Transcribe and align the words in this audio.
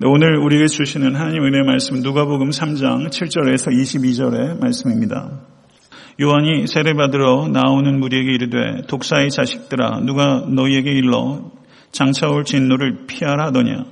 네, 0.00 0.06
오늘 0.06 0.36
우리에게 0.36 0.68
주시는 0.68 1.16
하나님 1.16 1.42
은혜의 1.42 1.64
말씀 1.64 1.96
누가복음 1.96 2.50
3장 2.50 3.08
7절에서 3.08 3.72
22절의 3.72 4.60
말씀입니다. 4.60 5.40
요한이 6.20 6.68
세례받으러 6.68 7.48
나오는 7.48 7.98
무리에게 7.98 8.30
이르되 8.30 8.82
독사의 8.86 9.30
자식들아 9.30 9.98
누가 10.04 10.44
너희에게 10.48 10.92
일러 10.92 11.50
장차 11.90 12.28
올 12.28 12.44
진노를 12.44 13.06
피하라 13.08 13.46
하더냐 13.46 13.86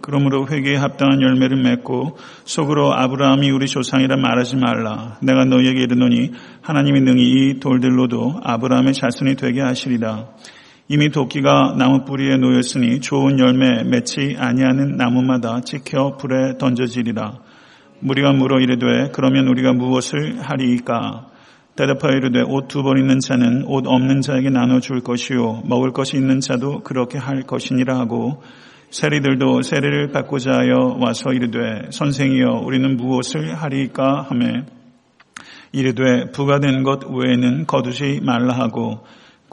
그러므로 0.00 0.48
회개에 0.48 0.74
합당한 0.74 1.22
열매를 1.22 1.62
맺고 1.62 2.18
속으로 2.44 2.92
아브라함이 2.92 3.52
우리 3.52 3.68
조상이라 3.68 4.16
말하지 4.16 4.56
말라. 4.56 5.18
내가 5.22 5.44
너희에게 5.44 5.80
이르노니 5.80 6.32
하나님이 6.60 7.02
능히 7.02 7.22
이 7.22 7.60
돌들로도 7.60 8.40
아브라함의 8.42 8.94
자손이 8.94 9.36
되게 9.36 9.60
하시리라. 9.60 10.26
이미 10.88 11.08
도끼가 11.10 11.76
나무 11.78 12.04
뿌리에 12.04 12.36
놓였으니 12.36 13.00
좋은 13.00 13.38
열매 13.38 13.84
맺지 13.84 14.36
아니하는 14.38 14.96
나무마다 14.96 15.60
찍혀 15.62 16.16
불에 16.18 16.58
던져지리라. 16.58 17.38
무리가 18.00 18.32
물어 18.32 18.60
이르되 18.60 19.10
그러면 19.12 19.48
우리가 19.48 19.72
무엇을 19.72 20.40
하리이까? 20.42 21.28
대답하여 21.76 22.12
이르되 22.18 22.42
옷 22.42 22.68
두 22.68 22.82
벌 22.82 22.98
있는 22.98 23.18
자는 23.18 23.64
옷 23.66 23.86
없는 23.86 24.20
자에게 24.20 24.50
나눠 24.50 24.78
줄 24.80 25.00
것이요 25.00 25.62
먹을 25.64 25.92
것이 25.92 26.16
있는 26.16 26.38
자도 26.40 26.80
그렇게 26.84 27.18
할 27.18 27.42
것이니라 27.42 27.98
하고 27.98 28.42
세리들도 28.90 29.62
세례를 29.62 30.12
받고자 30.12 30.52
하여 30.52 30.96
와서 31.00 31.32
이르되 31.32 31.88
선생이여 31.90 32.60
우리는 32.64 32.96
무엇을 32.96 33.54
하리까 33.54 34.26
하매 34.28 34.64
이르되 35.72 36.30
부가 36.30 36.60
된 36.60 36.84
것 36.84 37.00
외에는 37.10 37.66
거두지 37.66 38.20
말라 38.22 38.54
하고 38.54 39.00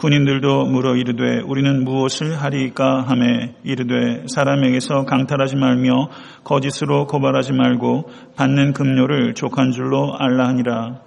군인들도 0.02 0.66
물어 0.66 0.96
이르되 0.96 1.42
우리는 1.46 1.84
무엇을 1.84 2.42
하리까 2.42 3.04
하매 3.04 3.54
이르되 3.64 4.24
사람에게서 4.26 5.06
강탈하지 5.06 5.58
말며 5.58 6.10
거짓으로 6.44 7.06
고발하지 7.06 7.54
말고 7.54 8.10
받는 8.36 8.74
금료를 8.74 9.36
족한 9.36 9.70
줄로 9.70 10.16
알라 10.18 10.48
하니라. 10.48 11.02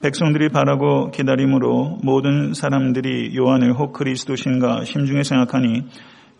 백성들이 0.00 0.48
바라고 0.48 1.10
기다림으로 1.10 1.98
모든 2.02 2.54
사람들이 2.54 3.36
요한을 3.36 3.74
혹 3.74 3.92
그리스도신가 3.92 4.84
심중에 4.86 5.24
생각하니 5.24 5.82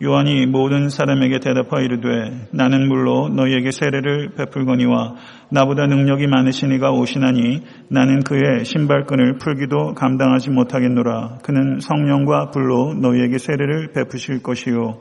요한이 0.01 0.47
모든 0.47 0.91
사람에게 0.91 1.41
대답하여 1.41 1.83
이르되 1.83 2.49
나는 2.53 2.87
물로 2.87 3.29
너희에게 3.31 3.73
세례를 3.73 4.31
베풀거니와 4.37 5.15
나보다 5.51 5.89
능력이 5.89 6.29
많으시니가 6.29 6.93
오시나니 6.93 7.63
나는 7.89 8.23
그의 8.23 8.65
신발끈을 8.65 9.39
풀기도 9.39 9.95
감당하지 9.95 10.51
못하겠노라. 10.51 11.39
그는 11.43 11.81
성령과 11.81 12.51
불로 12.51 12.95
너희에게 12.95 13.39
세례를 13.39 13.91
베푸실 13.93 14.41
것이요. 14.41 15.01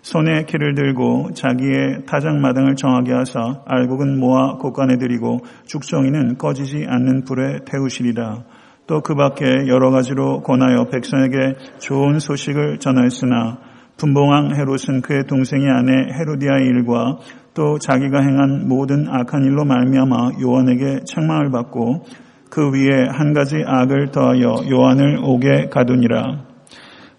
손에 0.00 0.44
키를 0.44 0.74
들고 0.74 1.32
자기의 1.34 2.06
타작마당을 2.06 2.76
정하게 2.76 3.12
하사 3.12 3.62
알곡은 3.66 4.18
모아 4.18 4.56
곳간에 4.56 4.96
들이고 4.96 5.40
죽정이는 5.66 6.38
꺼지지 6.38 6.86
않는 6.88 7.24
불에 7.24 7.58
태우시리라. 7.66 8.44
또 8.86 9.02
그 9.02 9.14
밖에 9.14 9.44
여러 9.66 9.90
가지로 9.90 10.40
권하여 10.40 10.86
백성에게 10.86 11.56
좋은 11.78 12.18
소식을 12.18 12.78
전하였으나 12.78 13.67
분봉왕 13.98 14.54
헤롯은 14.54 15.02
그의 15.02 15.24
동생의 15.26 15.68
아내 15.68 15.92
헤로디아의 16.14 16.66
일과 16.66 17.18
또 17.52 17.78
자기가 17.80 18.20
행한 18.20 18.68
모든 18.68 19.08
악한 19.08 19.44
일로 19.44 19.64
말미암아 19.64 20.40
요한에게 20.40 21.00
책망을 21.04 21.50
받고 21.50 22.04
그 22.48 22.70
위에 22.70 23.08
한 23.10 23.32
가지 23.32 23.56
악을 23.66 24.12
더하여 24.12 24.62
요한을 24.70 25.18
옥에 25.22 25.68
가두니라. 25.68 26.46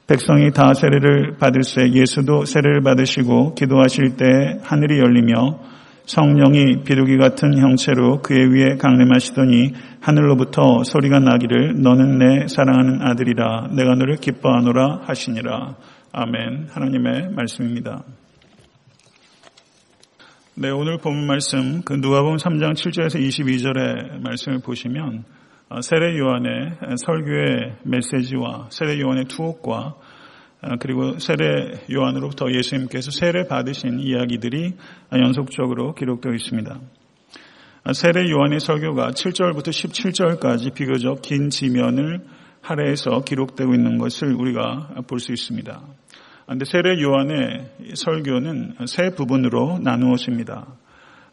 백성이 0.07 0.52
다 0.52 0.73
세례를 0.73 1.35
받을 1.38 1.63
새 1.63 1.91
예수도 1.91 2.45
세례를 2.45 2.81
받으시고 2.81 3.55
기도하실 3.55 4.16
때 4.16 4.25
하늘이 4.63 5.00
열리며 5.00 5.59
성령이 6.05 6.83
비둘기 6.83 7.17
같은 7.17 7.55
형체로 7.59 8.22
그의 8.22 8.52
위에 8.52 8.77
강림하시더니 8.77 9.73
하늘로부터 10.00 10.83
소리가 10.83 11.19
나기를 11.19 11.81
너는 11.83 12.17
내 12.17 12.47
사랑하는 12.47 13.01
아들이라 13.01 13.68
내가 13.75 13.95
너를 13.95 14.16
기뻐하노라 14.16 15.01
하시니라. 15.03 15.75
아멘. 16.12 16.70
하나님의 16.72 17.30
말씀입니다. 17.34 18.03
네, 20.56 20.72
오늘 20.72 20.97
본 20.97 21.28
말씀, 21.28 21.84
그 21.84 21.94
누가복음 21.94 22.38
3장 22.38 22.74
7절에서 22.74 23.20
22절의 23.20 24.19
말씀을 24.22 24.59
보시면 24.59 25.24
어, 25.69 25.81
세례 25.81 26.18
요한의 26.18 26.78
설교의 27.06 27.75
메시지와 27.84 28.69
세례 28.72 29.00
요한의 29.00 29.25
투옥과 29.25 29.78
어, 30.62 30.75
그리고 30.80 31.19
세례 31.19 31.74
요한으로부터 31.92 32.52
예수님께서 32.52 33.12
세례 33.12 33.48
받으신 33.48 34.00
이야기들이 34.00 34.74
연속적으로 35.14 35.94
기록되어 35.94 36.34
있습니다. 36.34 36.80
어, 37.84 37.94
세례 37.94 38.31
요한의 38.31 38.59
설교가 38.62 39.12
7절부터 39.12 39.68
17절까지 39.68 40.74
비교적 40.74 41.22
긴 41.22 41.52
지면을 41.52 42.25
할애해서 42.69 43.22
기록되고 43.22 43.74
있는 43.74 43.97
것을 43.97 44.34
우리가 44.34 45.03
볼 45.07 45.19
수 45.19 45.31
있습니다. 45.31 45.81
그런데 46.46 46.66
세례 46.66 47.02
요한의 47.02 47.96
설교는 47.96 48.75
세 48.85 49.09
부분으로 49.16 49.80
나누어집니다. 49.80 50.68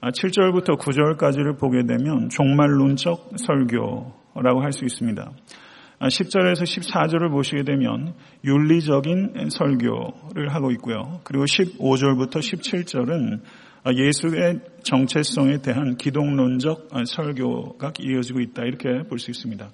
7절부터 0.02 0.78
9절까지를 0.78 1.58
보게 1.58 1.84
되면 1.86 2.28
종말론적 2.28 3.32
설교라고 3.36 4.62
할 4.62 4.72
수 4.72 4.84
있습니다. 4.84 5.30
10절에서 6.00 6.62
14절을 6.62 7.30
보시게 7.30 7.64
되면 7.64 8.14
윤리적인 8.44 9.48
설교를 9.50 10.54
하고 10.54 10.70
있고요. 10.72 11.20
그리고 11.24 11.44
15절부터 11.44 12.36
17절은 12.36 13.41
예수의 13.97 14.60
정체성에 14.82 15.58
대한 15.62 15.97
기독론적 15.97 16.91
설교가 17.06 17.92
이어지고 18.00 18.41
있다 18.41 18.64
이렇게 18.64 19.08
볼 19.08 19.18
수 19.18 19.30
있습니다. 19.30 19.70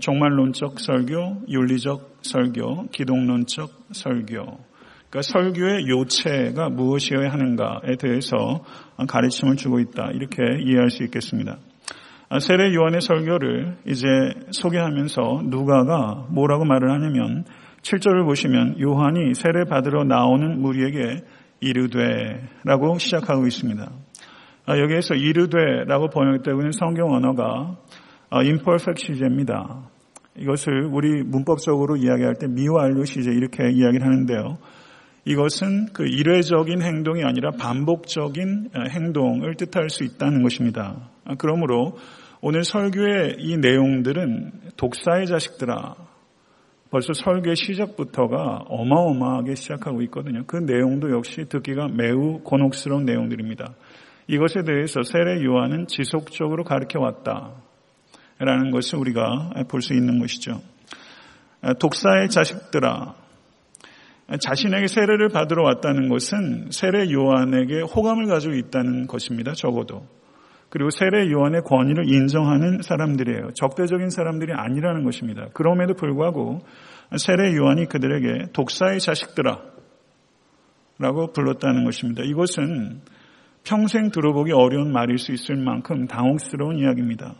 종말론적 0.00 0.80
설교, 0.80 1.42
윤리적 1.48 2.20
설교, 2.22 2.88
기독론적 2.92 3.70
설교. 3.92 4.72
그러니까 5.10 5.22
설교의 5.22 5.88
요체가 5.88 6.70
무엇이어야 6.70 7.30
하는가에 7.30 7.96
대해서 7.98 8.64
가르침을 9.06 9.56
주고 9.56 9.78
있다. 9.80 10.10
이렇게 10.12 10.42
이해할 10.64 10.90
수 10.90 11.04
있겠습니다. 11.04 11.58
세례 12.40 12.74
요한의 12.74 13.02
설교를 13.02 13.76
이제 13.86 14.06
소개하면서 14.52 15.42
누가가 15.44 16.26
뭐라고 16.30 16.64
말을 16.64 16.90
하냐면 16.90 17.44
7절을 17.82 18.24
보시면 18.24 18.80
요한이 18.80 19.34
세례 19.34 19.64
받으러 19.64 20.04
나오는 20.04 20.60
무리에게 20.62 21.16
이르되라고 21.60 22.98
시작하고 22.98 23.46
있습니다. 23.46 23.90
여기에서 24.68 25.14
이르되라고 25.14 26.08
번역되고 26.08 26.58
있는 26.58 26.72
성경 26.72 27.12
언어가 27.12 27.76
imperfect 28.38 29.06
시제입니다. 29.06 29.90
이것을 30.36 30.86
우리 30.90 31.22
문법적으로 31.22 31.96
이야기할 31.96 32.34
때 32.40 32.46
미완료 32.46 33.04
시제 33.04 33.30
이렇게 33.30 33.70
이야기를 33.70 34.02
하는데요. 34.04 34.58
이것은 35.24 35.92
그 35.92 36.04
일회적인 36.04 36.82
행동이 36.82 37.22
아니라 37.22 37.50
반복적인 37.52 38.70
행동을 38.90 39.54
뜻할 39.54 39.88
수 39.88 40.04
있다는 40.04 40.42
것입니다. 40.42 41.10
그러므로 41.38 41.96
오늘 42.40 42.64
설교의 42.64 43.36
이 43.38 43.56
내용들은 43.56 44.52
독사의 44.76 45.26
자식들아 45.26 45.94
벌써 46.90 47.12
설교의 47.12 47.56
시작부터가 47.56 48.64
어마어마하게 48.66 49.54
시작하고 49.54 50.02
있거든요. 50.02 50.42
그 50.46 50.56
내용도 50.56 51.10
역시 51.12 51.44
듣기가 51.48 51.88
매우 51.88 52.40
곤혹스러운 52.42 53.04
내용들입니다. 53.04 53.74
이것에 54.26 54.62
대해서 54.66 55.02
세례 55.02 55.42
요한은 55.44 55.86
지속적으로 55.86 56.64
가르쳐 56.64 56.98
왔다. 56.98 57.52
라는 58.38 58.70
것을 58.70 58.98
우리가 58.98 59.52
볼 59.68 59.80
수 59.82 59.94
있는 59.94 60.18
것이죠. 60.18 60.60
독사의 61.78 62.28
자식들아, 62.28 63.14
자신에게 64.40 64.86
세례를 64.86 65.28
받으러 65.28 65.62
왔다는 65.64 66.08
것은 66.08 66.70
세례 66.70 67.10
요한에게 67.12 67.82
호감을 67.82 68.26
가지고 68.26 68.54
있다는 68.54 69.06
것입니다. 69.06 69.52
적어도. 69.52 70.06
그리고 70.70 70.88
세례 70.90 71.30
요한의 71.30 71.62
권위를 71.62 72.08
인정하는 72.08 72.80
사람들이에요. 72.80 73.50
적대적인 73.54 74.08
사람들이 74.08 74.54
아니라는 74.54 75.04
것입니다. 75.04 75.48
그럼에도 75.52 75.94
불구하고 75.94 76.60
세례 77.18 77.54
요한이 77.54 77.86
그들에게 77.86 78.52
독사의 78.54 79.00
자식들아 79.00 79.60
라고 80.98 81.32
불렀다는 81.32 81.84
것입니다. 81.84 82.22
이것은 82.24 83.02
평생 83.64 84.10
들어보기 84.10 84.52
어려운 84.52 84.92
말일 84.92 85.18
수 85.18 85.32
있을 85.32 85.56
만큼 85.56 86.06
당혹스러운 86.06 86.78
이야기입니다. 86.78 87.34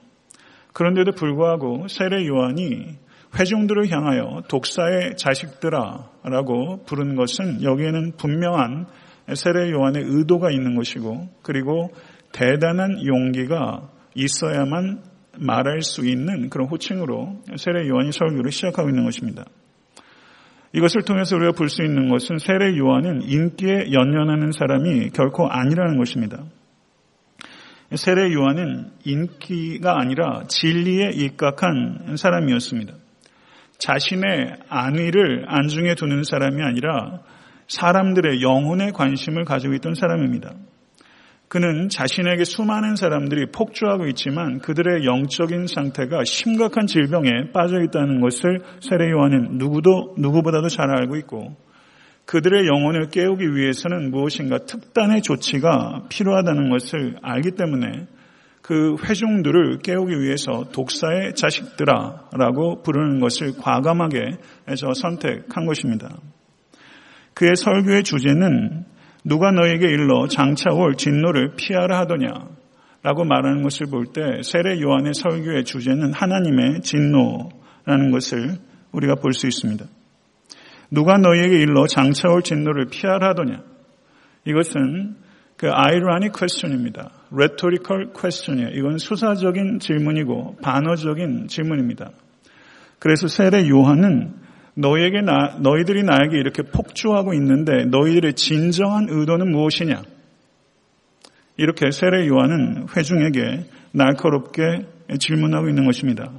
그런데도 0.72 1.12
불구하고 1.12 1.88
세례 1.88 2.26
요한이 2.26 2.98
회중들을 3.38 3.90
향하여 3.90 4.42
독사의 4.48 5.16
자식들아라고 5.16 6.84
부른 6.86 7.16
것은 7.16 7.62
여기에는 7.62 8.12
분명한 8.16 8.86
세례 9.34 9.70
요한의 9.70 10.02
의도가 10.06 10.50
있는 10.50 10.74
것이고 10.76 11.28
그리고 11.42 11.90
대단한 12.32 13.04
용기가 13.06 13.88
있어야만 14.14 15.02
말할 15.38 15.80
수 15.80 16.06
있는 16.06 16.50
그런 16.50 16.68
호칭으로 16.68 17.42
세례 17.56 17.88
요한이 17.88 18.12
설교를 18.12 18.50
시작하고 18.50 18.88
있는 18.90 19.04
것입니다. 19.04 19.44
이것을 20.74 21.02
통해서 21.02 21.36
우리가 21.36 21.52
볼 21.52 21.68
수 21.68 21.82
있는 21.82 22.08
것은 22.08 22.38
세례 22.38 22.76
요한은 22.76 23.22
인기에 23.22 23.92
연연하는 23.92 24.52
사람이 24.52 25.10
결코 25.10 25.46
아니라는 25.48 25.98
것입니다. 25.98 26.44
세례 27.96 28.32
요한은 28.32 28.90
인기가 29.04 29.98
아니라 29.98 30.44
진리에 30.48 31.10
입각한 31.14 32.16
사람이었습니다. 32.16 32.94
자신의 33.78 34.56
안위를 34.68 35.44
안중에 35.48 35.94
두는 35.94 36.22
사람이 36.22 36.62
아니라 36.62 37.20
사람들의 37.68 38.42
영혼에 38.42 38.90
관심을 38.92 39.44
가지고 39.44 39.74
있던 39.74 39.94
사람입니다. 39.94 40.54
그는 41.48 41.90
자신에게 41.90 42.44
수많은 42.44 42.96
사람들이 42.96 43.46
폭주하고 43.52 44.06
있지만 44.06 44.58
그들의 44.60 45.04
영적인 45.04 45.66
상태가 45.66 46.24
심각한 46.24 46.86
질병에 46.86 47.50
빠져 47.52 47.82
있다는 47.82 48.20
것을 48.20 48.60
세례 48.80 49.10
요한은 49.10 49.58
누구도 49.58 50.14
누구보다도 50.16 50.68
잘 50.68 50.88
알고 50.88 51.16
있고 51.16 51.54
그들의 52.26 52.66
영혼을 52.66 53.08
깨우기 53.08 53.54
위해서는 53.54 54.10
무엇인가 54.10 54.58
특단의 54.58 55.22
조치가 55.22 56.04
필요하다는 56.08 56.70
것을 56.70 57.16
알기 57.20 57.52
때문에 57.52 58.06
그 58.62 58.94
회중들을 59.04 59.78
깨우기 59.78 60.20
위해서 60.20 60.64
독사의 60.72 61.34
자식들아 61.34 62.30
라고 62.38 62.80
부르는 62.82 63.18
것을 63.18 63.52
과감하게 63.58 64.38
저 64.76 64.94
선택한 64.94 65.66
것입니다. 65.66 66.16
그의 67.34 67.56
설교의 67.56 68.04
주제는 68.04 68.84
누가 69.24 69.50
너에게 69.50 69.86
일러 69.88 70.28
장차 70.28 70.70
올 70.72 70.94
진노를 70.94 71.54
피하라 71.56 71.98
하더냐 72.00 72.28
라고 73.02 73.24
말하는 73.24 73.62
것을 73.62 73.86
볼 73.86 74.12
때 74.12 74.42
세례 74.42 74.80
요한의 74.80 75.14
설교의 75.14 75.64
주제는 75.64 76.12
하나님의 76.12 76.82
진노라는 76.82 78.10
것을 78.12 78.58
우리가 78.92 79.16
볼 79.16 79.32
수 79.32 79.48
있습니다. 79.48 79.84
누가 80.92 81.16
너희에게 81.16 81.56
일러 81.56 81.86
장차 81.86 82.28
올 82.28 82.42
진노를 82.42 82.86
피하라 82.90 83.30
하더냐 83.30 83.62
이것은 84.44 85.16
그 85.56 85.68
ironic 85.70 86.32
question입니다. 86.36 87.10
rhetorical 87.32 88.12
question이에요. 88.12 88.70
이건 88.70 88.98
수사적인 88.98 89.78
질문이고 89.78 90.56
반어적인 90.60 91.46
질문입니다. 91.46 92.10
그래서 92.98 93.28
세례 93.28 93.68
요한은 93.68 94.34
너에게 94.74 95.20
나, 95.20 95.56
너희들이 95.60 96.02
나에게 96.02 96.36
이렇게 96.36 96.62
폭주하고 96.62 97.32
있는데 97.34 97.84
너희들의 97.84 98.34
진정한 98.34 99.06
의도는 99.08 99.52
무엇이냐? 99.52 100.02
이렇게 101.58 101.92
세례 101.92 102.26
요한은 102.26 102.86
회중에게 102.96 103.64
날카롭게 103.92 104.86
질문하고 105.20 105.68
있는 105.68 105.84
것입니다. 105.84 106.32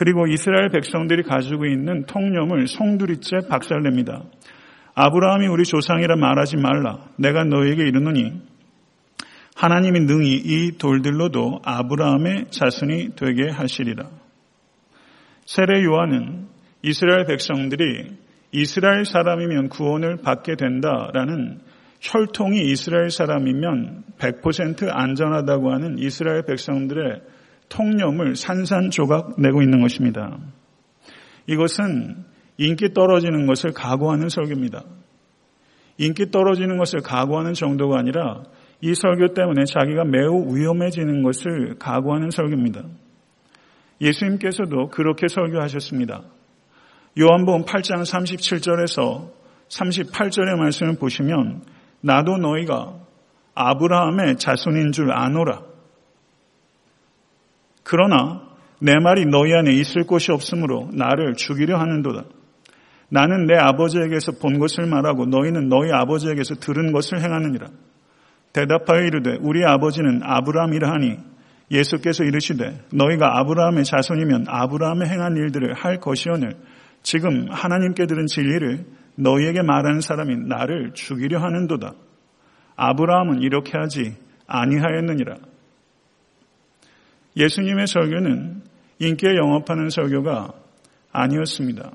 그리고 0.00 0.26
이스라엘 0.26 0.70
백성들이 0.70 1.24
가지고 1.24 1.66
있는 1.66 2.06
통념을 2.06 2.68
송두리째 2.68 3.48
박살냅니다. 3.50 4.22
아브라함이 4.94 5.46
우리 5.46 5.64
조상이라 5.64 6.16
말하지 6.16 6.56
말라. 6.56 7.04
내가 7.16 7.44
너에게 7.44 7.82
이르노니 7.82 8.32
하나님이 9.54 10.00
능히 10.00 10.36
이 10.36 10.78
돌들로도 10.78 11.60
아브라함의 11.62 12.46
자손이 12.48 13.10
되게 13.14 13.50
하시리라. 13.50 14.08
세례 15.44 15.84
요한은 15.84 16.46
이스라엘 16.80 17.26
백성들이 17.26 18.16
이스라엘 18.52 19.04
사람이면 19.04 19.68
구원을 19.68 20.22
받게 20.22 20.56
된다라는 20.56 21.60
혈통이 22.00 22.70
이스라엘 22.70 23.10
사람이면 23.10 24.04
100% 24.18 24.88
안전하다고 24.90 25.70
하는 25.70 25.98
이스라엘 25.98 26.46
백성들의 26.46 27.20
통념을 27.70 28.36
산산조각 28.36 29.40
내고 29.40 29.62
있는 29.62 29.80
것입니다. 29.80 30.38
이것은 31.46 32.24
인기 32.58 32.92
떨어지는 32.92 33.46
것을 33.46 33.72
각오하는 33.72 34.28
설교입니다. 34.28 34.84
인기 35.96 36.30
떨어지는 36.30 36.76
것을 36.76 37.00
각오하는 37.00 37.54
정도가 37.54 37.98
아니라 37.98 38.42
이 38.82 38.94
설교 38.94 39.34
때문에 39.34 39.64
자기가 39.64 40.04
매우 40.04 40.54
위험해지는 40.54 41.22
것을 41.22 41.76
각오하는 41.78 42.30
설교입니다. 42.30 42.82
예수님께서도 44.00 44.88
그렇게 44.88 45.28
설교하셨습니다. 45.28 46.22
요한복음 47.18 47.64
8장 47.64 48.02
37절에서 48.02 49.30
38절의 49.68 50.56
말씀을 50.56 50.96
보시면 50.96 51.62
나도 52.00 52.38
너희가 52.38 52.94
아브라함의 53.54 54.36
자손인 54.36 54.92
줄 54.92 55.12
아노라. 55.12 55.69
그러나 57.82 58.42
내 58.80 58.98
말이 58.98 59.26
너희 59.26 59.52
안에 59.54 59.72
있을 59.72 60.04
곳이 60.04 60.32
없으므로 60.32 60.88
나를 60.92 61.34
죽이려 61.34 61.78
하는도다. 61.78 62.24
나는 63.10 63.46
내 63.46 63.56
아버지에게서 63.56 64.32
본 64.40 64.58
것을 64.58 64.86
말하고 64.86 65.26
너희는 65.26 65.68
너희 65.68 65.92
아버지에게서 65.92 66.56
들은 66.56 66.92
것을 66.92 67.20
행하느니라. 67.20 67.68
대답하여 68.52 69.02
이르되 69.02 69.38
우리 69.40 69.64
아버지는 69.64 70.20
아브라함이라 70.22 70.90
하니 70.90 71.18
예수께서 71.70 72.24
이르시되 72.24 72.84
너희가 72.92 73.38
아브라함의 73.38 73.84
자손이면 73.84 74.46
아브라함의 74.48 75.08
행한 75.08 75.36
일들을 75.36 75.74
할 75.74 75.98
것이오늘 75.98 76.56
지금 77.02 77.46
하나님께 77.50 78.06
들은 78.06 78.26
진리를 78.26 78.84
너희에게 79.16 79.62
말하는 79.62 80.00
사람이 80.00 80.48
나를 80.48 80.92
죽이려 80.94 81.40
하는도다. 81.40 81.92
아브라함은 82.76 83.42
이렇게 83.42 83.76
하지 83.76 84.16
아니하였느니라. 84.46 85.36
예수님의 87.40 87.86
설교는 87.86 88.62
인기에 88.98 89.36
영업하는 89.36 89.88
설교가 89.88 90.52
아니었습니다. 91.12 91.90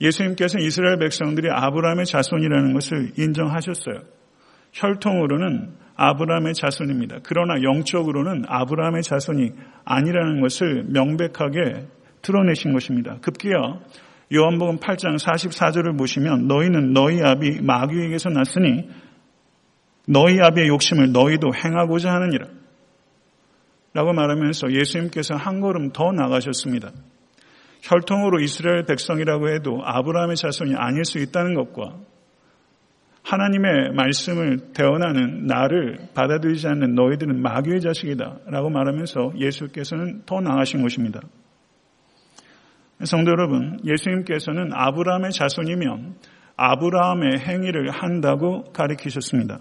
예수님께서 0.00 0.58
이스라엘 0.58 0.98
백성들이 0.98 1.48
아브라함의 1.50 2.06
자손이라는 2.06 2.72
것을 2.74 3.12
인정하셨어요. 3.18 4.02
혈통으로는 4.72 5.72
아브라함의 5.96 6.54
자손입니다. 6.54 7.18
그러나 7.22 7.62
영적으로는 7.62 8.44
아브라함의 8.46 9.02
자손이 9.02 9.52
아니라는 9.84 10.40
것을 10.40 10.84
명백하게 10.88 11.86
드러내신 12.22 12.72
것입니다. 12.72 13.18
급기야 13.20 13.80
요한복음 14.32 14.78
8장 14.78 15.16
44절을 15.18 15.96
보시면 15.98 16.48
너희는 16.48 16.92
너희 16.92 17.22
아비 17.22 17.60
마귀에게서 17.62 18.30
났으니 18.30 18.88
너희 20.06 20.40
아비의 20.40 20.68
욕심을 20.68 21.12
너희도 21.12 21.52
행하고자 21.54 22.10
하느니라. 22.10 22.46
라고 23.94 24.12
말하면서 24.12 24.72
예수님께서 24.72 25.36
한 25.36 25.60
걸음 25.60 25.90
더 25.90 26.12
나가셨습니다. 26.12 26.90
혈통으로 27.82 28.40
이스라엘 28.40 28.84
백성이라고 28.84 29.50
해도 29.50 29.80
아브라함의 29.84 30.36
자손이 30.36 30.74
아닐 30.74 31.04
수 31.04 31.18
있다는 31.18 31.54
것과 31.54 31.96
하나님의 33.22 33.92
말씀을 33.94 34.72
대언하는 34.74 35.46
나를 35.46 36.08
받아들이지 36.14 36.66
않는 36.68 36.94
너희들은 36.94 37.40
마귀의 37.40 37.80
자식이다 37.80 38.40
라고 38.46 38.68
말하면서 38.68 39.34
예수께서는 39.38 40.22
더 40.26 40.40
나아신 40.40 40.82
것입니다. 40.82 41.20
성도 43.04 43.30
여러분, 43.30 43.78
예수님께서는 43.84 44.70
아브라함의 44.72 45.32
자손이면 45.32 46.16
아브라함의 46.56 47.40
행위를 47.40 47.90
한다고 47.90 48.64
가리키셨습니다. 48.72 49.58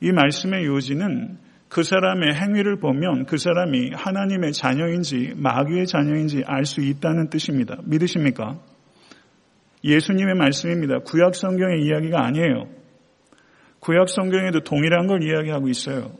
이 0.00 0.12
말씀의 0.12 0.66
요지는 0.66 1.38
그 1.68 1.82
사람의 1.82 2.34
행위를 2.34 2.78
보면 2.78 3.26
그 3.26 3.36
사람이 3.36 3.90
하나님의 3.94 4.52
자녀인지 4.52 5.34
마귀의 5.36 5.86
자녀인지 5.86 6.42
알 6.46 6.64
수 6.64 6.80
있다는 6.80 7.28
뜻입니다. 7.28 7.76
믿으십니까? 7.84 8.58
예수님의 9.84 10.34
말씀입니다. 10.34 11.00
구약 11.00 11.34
성경의 11.34 11.82
이야기가 11.84 12.24
아니에요. 12.24 12.68
구약 13.80 14.08
성경에도 14.08 14.60
동일한 14.60 15.06
걸 15.06 15.22
이야기하고 15.22 15.68
있어요. 15.68 16.12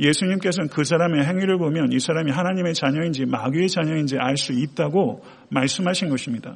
예수님께서는 0.00 0.68
그 0.68 0.84
사람의 0.84 1.24
행위를 1.26 1.58
보면 1.58 1.92
이 1.92 1.98
사람이 1.98 2.30
하나님의 2.30 2.74
자녀인지 2.74 3.26
마귀의 3.26 3.68
자녀인지 3.68 4.16
알 4.18 4.36
수 4.36 4.52
있다고 4.52 5.24
말씀하신 5.50 6.08
것입니다. 6.08 6.54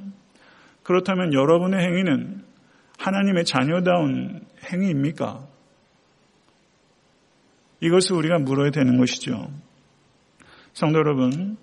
그렇다면 0.83 1.35
여러분의 1.35 1.85
행위는 1.85 2.43
하나님의 2.99 3.45
자녀다운 3.45 4.41
행위입니까? 4.73 5.52
이것을 7.83 8.17
우리가 8.17 8.39
물어야 8.39 8.71
되는 8.71 8.97
것이죠. 8.97 9.51
성도 10.73 10.99
여러분, 10.99 11.57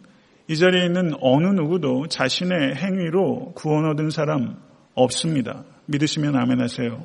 이 0.47 0.57
자리에 0.57 0.85
있는 0.85 1.13
어느 1.21 1.47
누구도 1.47 2.07
자신의 2.07 2.75
행위로 2.75 3.53
구원 3.55 3.85
얻은 3.85 4.09
사람 4.09 4.57
없습니다. 4.95 5.63
믿으시면 5.85 6.35
아멘 6.35 6.61
하세요. 6.61 7.03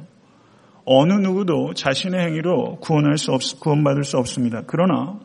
어느 0.84 1.12
누구도 1.14 1.74
자신의 1.74 2.20
행위로 2.20 2.78
구원할 2.80 3.16
수 3.16 3.32
없, 3.32 3.40
구원받을 3.60 4.02
수 4.04 4.18
없습니다. 4.18 4.62
그러나 4.66 5.18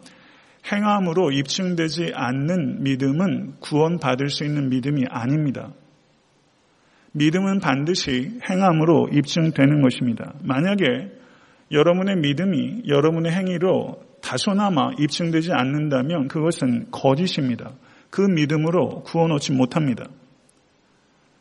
행함으로 0.71 1.31
입증되지 1.31 2.11
않는 2.13 2.83
믿음은 2.83 3.55
구원받을 3.59 4.29
수 4.29 4.45
있는 4.45 4.69
믿음이 4.69 5.05
아닙니다. 5.09 5.71
믿음은 7.13 7.59
반드시 7.59 8.39
행함으로 8.47 9.09
입증되는 9.11 9.81
것입니다. 9.81 10.33
만약에 10.43 11.18
여러분의 11.71 12.17
믿음이 12.17 12.83
여러분의 12.87 13.31
행위로 13.31 14.01
다소나마 14.21 14.91
입증되지 14.97 15.51
않는다면 15.53 16.27
그것은 16.27 16.91
거짓입니다. 16.91 17.71
그 18.09 18.21
믿음으로 18.21 19.03
구원 19.03 19.31
얻지 19.31 19.53
못합니다. 19.53 20.05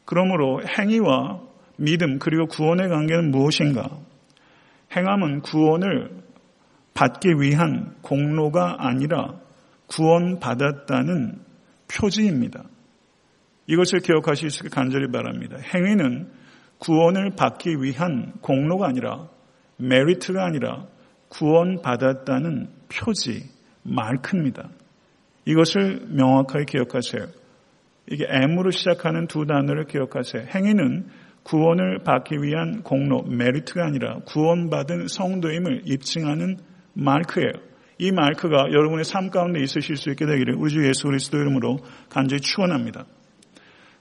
그러므로 0.04 0.62
행위와 0.66 1.40
믿음 1.76 2.18
그리고 2.18 2.46
구원의 2.46 2.88
관계는 2.88 3.30
무엇인가? 3.30 3.90
행함은 4.94 5.42
구원을 5.42 6.10
받기 6.94 7.28
위한 7.40 7.94
공로가 8.02 8.76
아니라 8.78 9.34
구원받았다는 9.86 11.38
표지입니다. 11.88 12.64
이것을 13.66 14.00
기억하실 14.00 14.50
수 14.50 14.64
있게 14.64 14.74
간절히 14.74 15.10
바랍니다. 15.10 15.58
행위는 15.58 16.28
구원을 16.78 17.32
받기 17.36 17.76
위한 17.82 18.32
공로가 18.40 18.88
아니라 18.88 19.28
메리트가 19.78 20.44
아니라 20.44 20.86
구원받았다는 21.28 22.68
표지, 22.88 23.44
마크입니다. 23.82 24.70
이것을 25.44 26.06
명확하게 26.10 26.64
기억하세요. 26.66 27.26
이게 28.10 28.26
M으로 28.28 28.70
시작하는 28.70 29.26
두 29.26 29.46
단어를 29.46 29.84
기억하세요. 29.84 30.46
행위는 30.54 31.06
구원을 31.42 32.00
받기 32.04 32.36
위한 32.42 32.82
공로, 32.82 33.22
메리트가 33.22 33.84
아니라 33.84 34.18
구원받은 34.26 35.08
성도임을 35.08 35.82
입증하는 35.86 36.58
마크예요. 36.94 37.52
이 37.98 38.12
마크가 38.12 38.70
여러분의 38.70 39.04
삶 39.04 39.30
가운데 39.30 39.60
있으실 39.60 39.96
수 39.96 40.10
있게 40.10 40.26
되기를 40.26 40.54
우리 40.56 40.70
주 40.70 40.86
예수 40.86 41.04
그리스도 41.04 41.38
이름으로 41.38 41.78
간절히 42.10 42.40
축원합니다. 42.40 43.06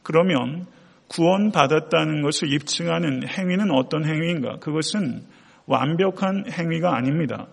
그러면 0.04 0.68
구원받았다는 1.10 2.22
것을 2.22 2.52
입증하는 2.54 3.28
행위는 3.28 3.72
어떤 3.72 4.06
행위인가? 4.06 4.58
그것은 4.60 5.24
완벽한 5.68 6.46
행위가 6.52 6.96
아닙니다. 6.96 7.48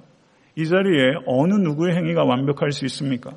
이 0.56 0.66
자리에 0.66 1.14
어느 1.26 1.54
누구의 1.54 1.94
행위가 1.96 2.24
완벽할 2.24 2.72
수 2.72 2.84
있습니까? 2.86 3.32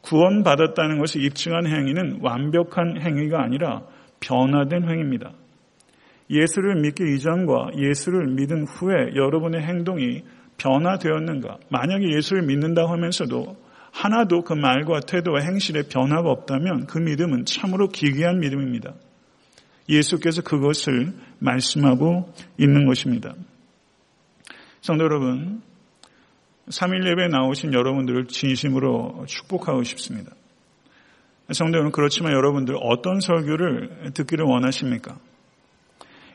구원받았다는 0.00 0.98
것을 0.98 1.22
입증한 1.24 1.66
행위는 1.66 2.20
완벽한 2.22 3.00
행위가 3.00 3.42
아니라 3.42 3.82
변화된 4.20 4.88
행위입니다. 4.88 5.32
예수를 6.30 6.80
믿기 6.80 7.14
이전과 7.14 7.72
예수를 7.76 8.28
믿은 8.28 8.66
후에 8.66 9.14
여러분의 9.14 9.62
행동이 9.62 10.22
변화되었는가? 10.56 11.58
만약에 11.68 12.16
예수를 12.16 12.42
믿는다 12.42 12.88
하면서도 12.88 13.56
하나도 13.92 14.42
그 14.42 14.54
말과 14.54 15.00
태도와 15.00 15.40
행실에 15.40 15.82
변화가 15.82 16.30
없다면 16.30 16.86
그 16.86 16.98
믿음은 16.98 17.44
참으로 17.44 17.88
기괴한 17.88 18.38
믿음입니다. 18.38 18.94
예수께서 19.88 20.42
그것을 20.42 21.12
말씀하고 21.40 22.32
있는 22.58 22.86
것입니다. 22.86 23.34
성도 24.80 25.04
여러분, 25.04 25.62
3일 26.68 27.06
예배에 27.10 27.28
나오신 27.28 27.74
여러분들을 27.74 28.26
진심으로 28.26 29.24
축복하고 29.26 29.82
싶습니다. 29.82 30.32
성도 31.52 31.74
여러분, 31.74 31.90
그렇지만 31.92 32.32
여러분들 32.32 32.76
어떤 32.80 33.20
설교를 33.20 34.12
듣기를 34.14 34.44
원하십니까? 34.46 35.18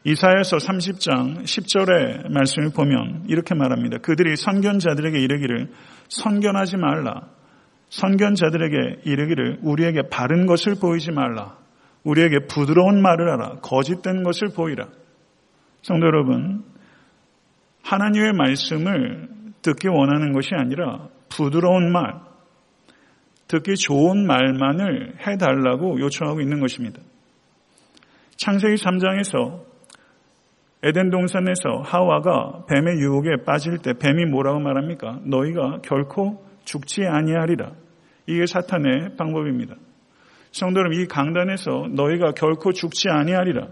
이사야서 0.03 0.57
30장 0.57 1.43
10절의 1.43 2.29
말씀을 2.29 2.69
보면 2.75 3.25
이렇게 3.27 3.55
말합니다. 3.55 3.97
그들이 3.99 4.35
선견자들에게 4.35 5.17
이르기를 5.17 5.71
선견하지 6.09 6.77
말라. 6.77 7.27
선견자들에게 7.89 9.01
이르기를 9.03 9.59
우리에게 9.63 10.03
바른 10.11 10.45
것을 10.45 10.75
보이지 10.75 11.11
말라. 11.11 11.57
우리에게 12.05 12.45
부드러운 12.47 13.01
말을 13.01 13.31
하라. 13.31 13.57
거짓된 13.61 14.23
것을 14.23 14.49
보이라. 14.55 14.87
성도 15.81 16.05
여러분, 16.05 16.63
하나님의 17.83 18.33
말씀을 18.33 19.27
듣기 19.61 19.87
원하는 19.87 20.31
것이 20.31 20.49
아니라 20.53 21.09
부드러운 21.29 21.91
말, 21.91 22.21
듣기 23.47 23.75
좋은 23.75 24.25
말만을 24.25 25.15
해달라고 25.27 25.99
요청하고 25.99 26.41
있는 26.41 26.59
것입니다. 26.59 27.01
창세기 28.37 28.75
3장에서 28.75 29.63
에덴 30.83 31.09
동산에서 31.09 31.81
하와가 31.83 32.65
뱀의 32.69 32.99
유혹에 32.99 33.43
빠질 33.45 33.79
때 33.79 33.93
뱀이 33.93 34.25
뭐라고 34.25 34.59
말합니까? 34.59 35.19
너희가 35.23 35.79
결코 35.83 36.43
죽지 36.63 37.05
아니하리라. 37.05 37.71
이게 38.27 38.45
사탄의 38.45 39.15
방법입니다. 39.17 39.75
성도 40.55 40.79
여러분, 40.79 41.01
이 41.01 41.05
강단에서 41.05 41.89
너희가 41.91 42.31
결코 42.31 42.71
죽지 42.71 43.09
아니하리라. 43.09 43.67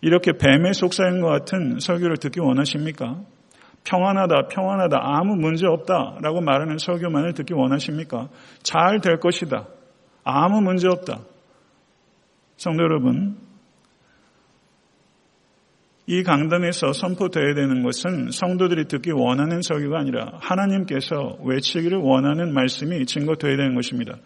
이렇게 0.00 0.32
뱀의 0.32 0.72
속사인과 0.72 1.28
같은 1.28 1.80
설교를 1.80 2.16
듣기 2.16 2.40
원하십니까? 2.40 3.20
평안하다, 3.84 4.48
평안하다, 4.48 4.96
아무 5.02 5.36
문제 5.36 5.66
없다 5.66 6.16
라고 6.22 6.40
말하는 6.40 6.78
설교만을 6.78 7.34
듣기 7.34 7.52
원하십니까? 7.52 8.30
잘 8.62 9.00
될 9.02 9.20
것이다. 9.20 9.66
아무 10.24 10.62
문제 10.62 10.88
없다. 10.88 11.18
성도 12.56 12.84
여러분, 12.84 13.36
이 16.06 16.22
강단에서 16.22 16.94
선포되어야 16.94 17.52
되는 17.52 17.82
것은 17.82 18.30
성도들이 18.30 18.86
듣기 18.86 19.10
원하는 19.10 19.60
설교가 19.60 19.98
아니라 19.98 20.38
하나님께서 20.40 21.36
외치기를 21.44 21.98
원하는 21.98 22.54
말씀이 22.54 23.04
증거되어야 23.04 23.58
되는 23.58 23.74
것입니다. 23.74 24.16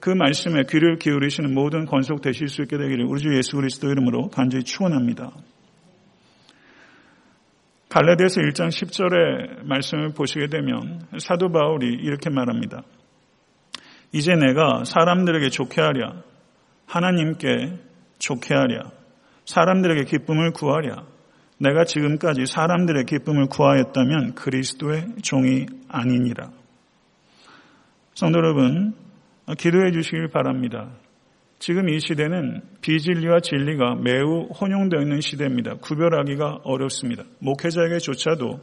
그 0.00 0.10
말씀에 0.10 0.64
귀를 0.68 0.98
기울이시는 0.98 1.54
모든 1.54 1.86
건속 1.86 2.20
되실 2.20 2.48
수 2.48 2.62
있게 2.62 2.76
되기를 2.76 3.04
우리 3.06 3.20
주 3.20 3.34
예수 3.36 3.56
그리스도 3.56 3.88
이름으로 3.88 4.28
간절히 4.28 4.64
축원합니다. 4.64 5.32
갈라디아서 7.88 8.40
1장 8.42 8.68
10절의 8.68 9.64
말씀을 9.64 10.10
보시게 10.10 10.48
되면 10.48 11.06
사도 11.18 11.50
바울이 11.50 11.86
이렇게 11.86 12.28
말합니다. 12.30 12.82
이제 14.12 14.34
내가 14.34 14.84
사람들에게 14.84 15.48
좋게 15.48 15.80
하랴 15.80 16.22
하나님께 16.86 17.78
좋게 18.18 18.54
하랴 18.54 18.90
사람들에게 19.46 20.04
기쁨을 20.04 20.52
구하랴 20.52 21.06
내가 21.58 21.84
지금까지 21.84 22.46
사람들의 22.46 23.04
기쁨을 23.04 23.46
구하였다면 23.46 24.34
그리스도의 24.34 25.06
종이 25.22 25.66
아니니라. 25.88 26.50
성도 28.14 28.38
여러분, 28.38 28.94
기도해 29.54 29.92
주시길 29.92 30.28
바랍니다. 30.28 30.90
지금 31.58 31.88
이 31.88 32.00
시대는 32.00 32.62
비진리와 32.82 33.40
진리가 33.40 33.96
매우 33.96 34.48
혼용되어 34.48 35.00
있는 35.00 35.20
시대입니다. 35.20 35.76
구별하기가 35.76 36.60
어렵습니다. 36.64 37.22
목회자에게조차도 37.38 38.60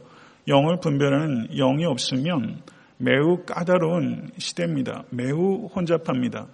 영을 0.48 0.78
분별하는 0.80 1.48
영이 1.56 1.84
없으면 1.86 2.62
매우 2.98 3.44
까다로운 3.44 4.30
시대입니다. 4.38 5.04
매우 5.10 5.66
혼잡합니다. 5.74 6.46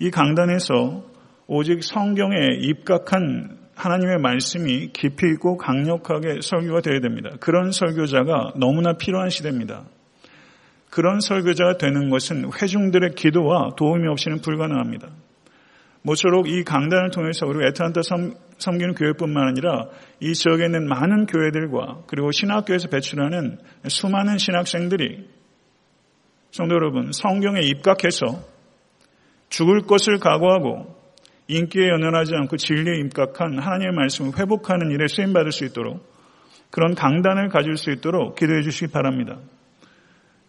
이 0.00 0.10
강단에서 0.10 1.04
오직 1.46 1.82
성경에 1.82 2.36
입각한 2.60 3.58
하나님의 3.76 4.18
말씀이 4.18 4.88
깊이 4.92 5.26
있고 5.34 5.56
강력하게 5.56 6.40
설교가 6.42 6.80
되어야 6.80 7.00
됩니다. 7.00 7.30
그런 7.40 7.70
설교자가 7.70 8.54
너무나 8.56 8.94
필요한 8.94 9.30
시대입니다. 9.30 9.84
그런 10.96 11.20
설교자가 11.20 11.76
되는 11.76 12.08
것은 12.08 12.50
회중들의 12.50 13.10
기도와 13.16 13.74
도움이 13.76 14.08
없이는 14.08 14.40
불가능합니다. 14.40 15.08
모쪼록 16.00 16.48
이 16.48 16.64
강단을 16.64 17.10
통해서 17.10 17.44
우리 17.44 17.66
애틀란타 17.66 18.00
섬기는 18.56 18.94
교회뿐만 18.94 19.46
아니라 19.46 19.88
이 20.20 20.32
지역에 20.32 20.64
있는 20.64 20.88
많은 20.88 21.26
교회들과 21.26 22.04
그리고 22.06 22.32
신학교에서 22.32 22.88
배출하는 22.88 23.58
수많은 23.86 24.38
신학생들이 24.38 25.28
성도 26.50 26.76
여러분 26.76 27.12
성경에 27.12 27.60
입각해서 27.60 28.42
죽을 29.50 29.82
것을 29.82 30.18
각오하고 30.18 30.96
인기에 31.48 31.88
연연하지 31.90 32.32
않고 32.36 32.56
진리에 32.56 33.00
입각한 33.04 33.58
하나님의 33.58 33.92
말씀을 33.94 34.38
회복하는 34.38 34.90
일에 34.92 35.08
쓰임받을 35.08 35.52
수 35.52 35.66
있도록 35.66 36.10
그런 36.70 36.94
강단을 36.94 37.50
가질 37.50 37.76
수 37.76 37.90
있도록 37.90 38.36
기도해 38.36 38.62
주시기 38.62 38.90
바랍니다. 38.90 39.36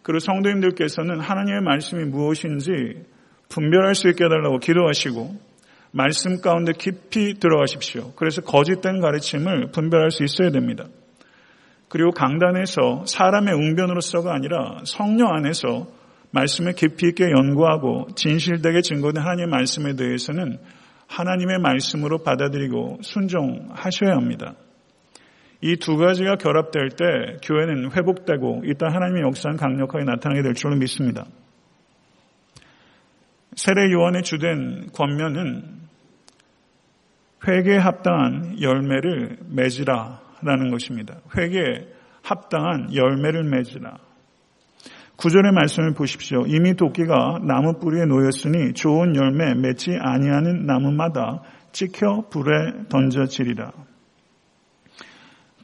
그리고 0.02 0.20
성도님들께서는 0.20 1.20
하나님의 1.20 1.60
말씀이 1.62 2.04
무엇인지 2.04 2.70
분별할 3.48 3.94
수 3.94 4.08
있게 4.08 4.24
해달라고 4.24 4.58
기도하시고 4.58 5.48
말씀 5.90 6.40
가운데 6.40 6.72
깊이 6.72 7.34
들어가십시오. 7.34 8.12
그래서 8.14 8.42
거짓된 8.42 9.00
가르침을 9.00 9.70
분별할 9.72 10.10
수 10.10 10.22
있어야 10.22 10.50
됩니다. 10.50 10.84
그리고 11.88 12.10
강단에서 12.10 13.04
사람의 13.06 13.54
웅변으로서가 13.54 14.34
아니라 14.34 14.82
성령 14.84 15.28
안에서 15.32 15.86
말씀을 16.30 16.74
깊이 16.74 17.08
있게 17.08 17.24
연구하고 17.30 18.08
진실되게 18.14 18.82
증거된 18.82 19.22
하나님의 19.22 19.46
말씀에 19.48 19.96
대해서는 19.96 20.58
하나님의 21.06 21.58
말씀으로 21.60 22.18
받아들이고 22.18 22.98
순종하셔야 23.00 24.14
합니다. 24.14 24.54
이 25.60 25.76
두 25.76 25.96
가지가 25.96 26.36
결합될 26.36 26.90
때 26.90 27.04
교회는 27.42 27.90
회복되고 27.92 28.62
이따 28.64 28.86
하나님의 28.86 29.22
역사는 29.22 29.56
강력하게 29.56 30.04
나타나게 30.04 30.42
될 30.42 30.54
줄로 30.54 30.76
믿습니다. 30.76 31.26
세례 33.56 33.90
요한의 33.92 34.22
주된 34.22 34.90
권면은 34.92 35.64
회개에 37.46 37.76
합당한 37.78 38.60
열매를 38.60 39.38
맺으라라는 39.48 40.70
것입니다. 40.70 41.16
회개에 41.36 41.88
합당한 42.22 42.94
열매를 42.94 43.42
맺으라. 43.44 43.98
구절의 45.16 45.50
말씀을 45.52 45.94
보십시오. 45.94 46.44
이미 46.46 46.74
도끼가 46.74 47.40
나무 47.42 47.80
뿌리에 47.80 48.04
놓였으니 48.04 48.74
좋은 48.74 49.16
열매 49.16 49.54
맺지 49.54 49.96
아니하는 50.00 50.66
나무마다 50.66 51.42
찍혀 51.72 52.28
불에 52.30 52.86
던져지리라. 52.88 53.72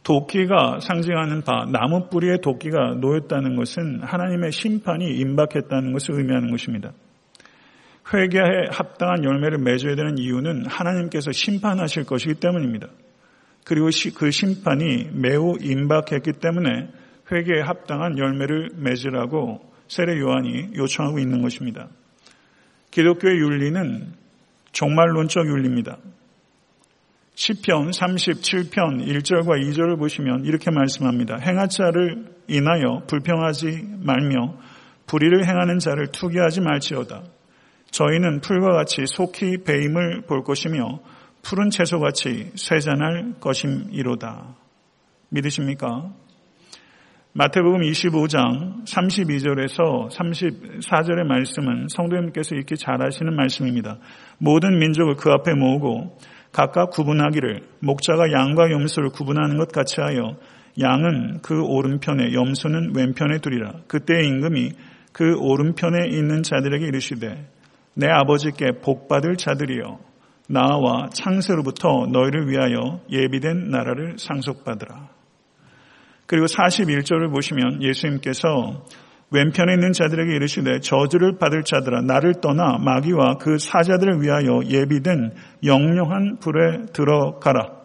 도끼가 0.05 0.81
상징하는 0.81 1.43
바, 1.43 1.67
나무 1.67 2.09
뿌리에 2.09 2.37
도끼가 2.43 2.95
놓였다는 3.01 3.57
것은 3.57 4.03
하나님의 4.03 4.53
심판이 4.53 5.17
임박했다는 5.17 5.93
것을 5.93 6.19
의미하는 6.19 6.51
것입니다. 6.51 6.93
회개에 8.13 8.69
합당한 8.71 9.25
열매를 9.25 9.59
맺어야 9.59 9.97
되는 9.97 10.19
이유는 10.19 10.67
하나님께서 10.67 11.33
심판하실 11.33 12.05
것이기 12.05 12.35
때문입니다. 12.35 12.89
그리고 13.65 13.89
그 14.15 14.31
심판이 14.31 15.09
매우 15.13 15.57
임박했기 15.59 16.35
때문에 16.35 16.89
회개에 17.33 17.63
합당한 17.63 18.19
열매를 18.19 18.71
맺으라고 18.77 19.73
세례 19.89 20.19
요한이 20.21 20.73
요청하고 20.77 21.19
있는 21.19 21.41
것입니다. 21.41 21.89
기독교의 22.91 23.39
윤리는 23.39 24.13
종말론적 24.73 25.47
윤리입니다. 25.47 25.97
10편 27.35 27.91
37편 27.91 29.07
1절과 29.07 29.61
2절을 29.61 29.99
보시면 29.99 30.45
이렇게 30.45 30.71
말씀합니다. 30.71 31.37
행한 31.39 31.69
자를 31.69 32.27
인하여 32.47 33.03
불평하지 33.09 33.99
말며 34.03 34.55
불의를 35.07 35.47
행하는 35.47 35.79
자를 35.79 36.07
투기하지 36.13 36.61
말지어다. 36.61 37.23
저희는 37.91 38.41
풀과 38.41 38.73
같이 38.73 39.05
속히 39.07 39.65
배임을 39.65 40.23
볼 40.27 40.43
것이며 40.43 41.01
푸른 41.43 41.71
채소같이 41.71 42.53
쇠잔할 42.55 43.35
것임이로다. 43.41 44.57
믿으십니까? 45.29 46.13
마태복음 47.33 47.81
25장 47.81 48.85
32절에서 48.87 50.09
34절의 50.09 51.25
말씀은 51.25 51.89
성도님께서 51.89 52.55
읽기 52.55 52.77
잘 52.77 53.03
하시는 53.03 53.35
말씀입니다. 53.35 53.99
모든 54.39 54.79
민족을 54.79 55.17
그 55.17 55.31
앞에 55.31 55.55
모으고 55.55 56.17
각각 56.55 56.91
구분하기를 56.91 57.63
목자가 57.81 58.31
양과 58.31 58.71
염소를 58.71 59.11
구분하는 59.11 59.59
것 59.59 59.73
같이 59.73 60.01
하여 60.01 60.37
양은 60.81 61.41
그 61.43 61.61
오른편에 61.61 62.33
염소는 62.33 62.95
왼편에 62.95 63.39
두리라. 63.39 63.73
그때의 63.89 64.29
임금이 64.29 64.71
그 65.13 65.37
오른편에 65.37 66.07
있는 66.07 66.45
자들에게 66.45 66.87
이르시되 66.87 67.51
내 67.95 68.07
아버지께 68.07 68.79
복받을 68.83 69.35
자들이여 69.37 69.99
나와 70.49 71.09
창세로부터 71.13 72.07
너희를 72.13 72.49
위하여 72.49 73.01
예비된 73.11 73.71
나라를 73.71 74.15
상속받으라. 74.19 75.09
그리고 76.27 76.47
41절을 76.47 77.33
보시면 77.33 77.83
예수님께서 77.83 78.85
왼편에 79.35 79.75
있는 79.75 79.93
자들에게 79.93 80.33
이르시되 80.33 80.79
저주를 80.79 81.39
받을 81.39 81.65
자들아 81.65 82.03
나를 82.03 82.35
떠나 82.41 82.79
마귀와 82.79 83.39
그 83.39 83.59
사자들을 83.59 84.23
위하여 84.23 84.61
예비된 84.65 85.33
영영한 85.65 86.39
불에 86.39 86.87
들어가라. 86.93 87.85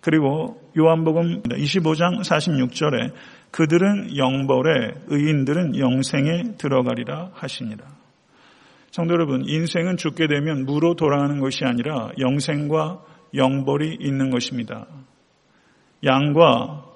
그리고 0.00 0.60
요한복음 0.78 1.42
25장 1.42 2.20
46절에 2.20 3.12
그들은 3.50 4.16
영벌에 4.16 4.94
의인들은 5.08 5.78
영생에 5.78 6.54
들어가리라 6.58 7.30
하시니라. 7.34 7.84
성도 8.92 9.14
여러분, 9.14 9.42
인생은 9.44 9.96
죽게 9.96 10.28
되면 10.28 10.64
무로 10.64 10.94
돌아가는 10.94 11.40
것이 11.40 11.64
아니라 11.64 12.10
영생과 12.18 13.00
영벌이 13.34 13.98
있는 14.00 14.30
것입니다. 14.30 14.86
양과 16.04 16.91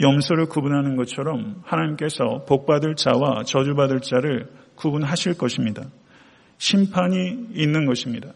염소를 0.00 0.46
구분하는 0.46 0.96
것처럼 0.96 1.62
하나님께서 1.64 2.44
복받을 2.46 2.96
자와 2.96 3.44
저주받을 3.44 4.00
자를 4.00 4.48
구분하실 4.74 5.38
것입니다. 5.38 5.82
심판이 6.58 7.48
있는 7.52 7.86
것입니다. 7.86 8.32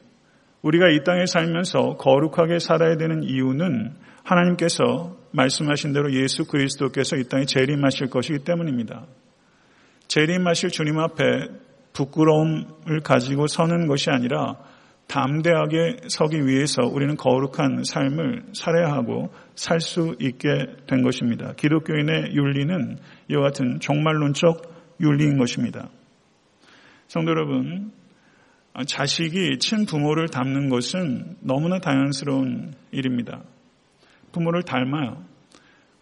우리가 0.62 0.88
이 0.88 1.04
땅에 1.04 1.26
살면서 1.26 1.96
거룩하게 1.96 2.58
살아야 2.58 2.96
되는 2.96 3.22
이유는 3.22 3.94
하나님께서 4.24 5.16
말씀하신 5.32 5.92
대로 5.92 6.12
예수 6.12 6.44
그리스도께서 6.44 7.16
이 7.16 7.24
땅에 7.28 7.44
재림하실 7.44 8.10
것이기 8.10 8.40
때문입니다. 8.40 9.06
재림하실 10.08 10.70
주님 10.70 10.98
앞에 10.98 11.24
부끄러움을 11.92 13.00
가지고 13.02 13.46
서는 13.46 13.86
것이 13.86 14.10
아니라 14.10 14.56
담대하게 15.08 16.08
서기 16.08 16.46
위해서 16.46 16.82
우리는 16.82 17.16
거룩한 17.16 17.82
삶을 17.84 18.44
살아야 18.52 18.92
하고 18.92 19.30
살 19.54 19.80
수 19.80 20.14
있게 20.20 20.48
된 20.86 21.02
것입니다. 21.02 21.54
기독교인의 21.54 22.34
윤리는 22.34 22.98
이와 23.30 23.42
같은 23.44 23.80
종말론적 23.80 24.96
윤리인 25.00 25.38
것입니다. 25.38 25.88
성도 27.06 27.30
여러분, 27.30 27.90
자식이 28.86 29.58
친부모를 29.58 30.28
닮는 30.28 30.68
것은 30.68 31.36
너무나 31.40 31.78
당연스러운 31.78 32.74
일입니다. 32.92 33.42
부모를 34.32 34.62
닮아요. 34.62 35.24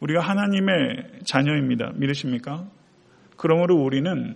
우리가 0.00 0.20
하나님의 0.20 1.20
자녀입니다. 1.24 1.92
믿으십니까? 1.94 2.66
그러므로 3.36 3.76
우리는 3.76 4.34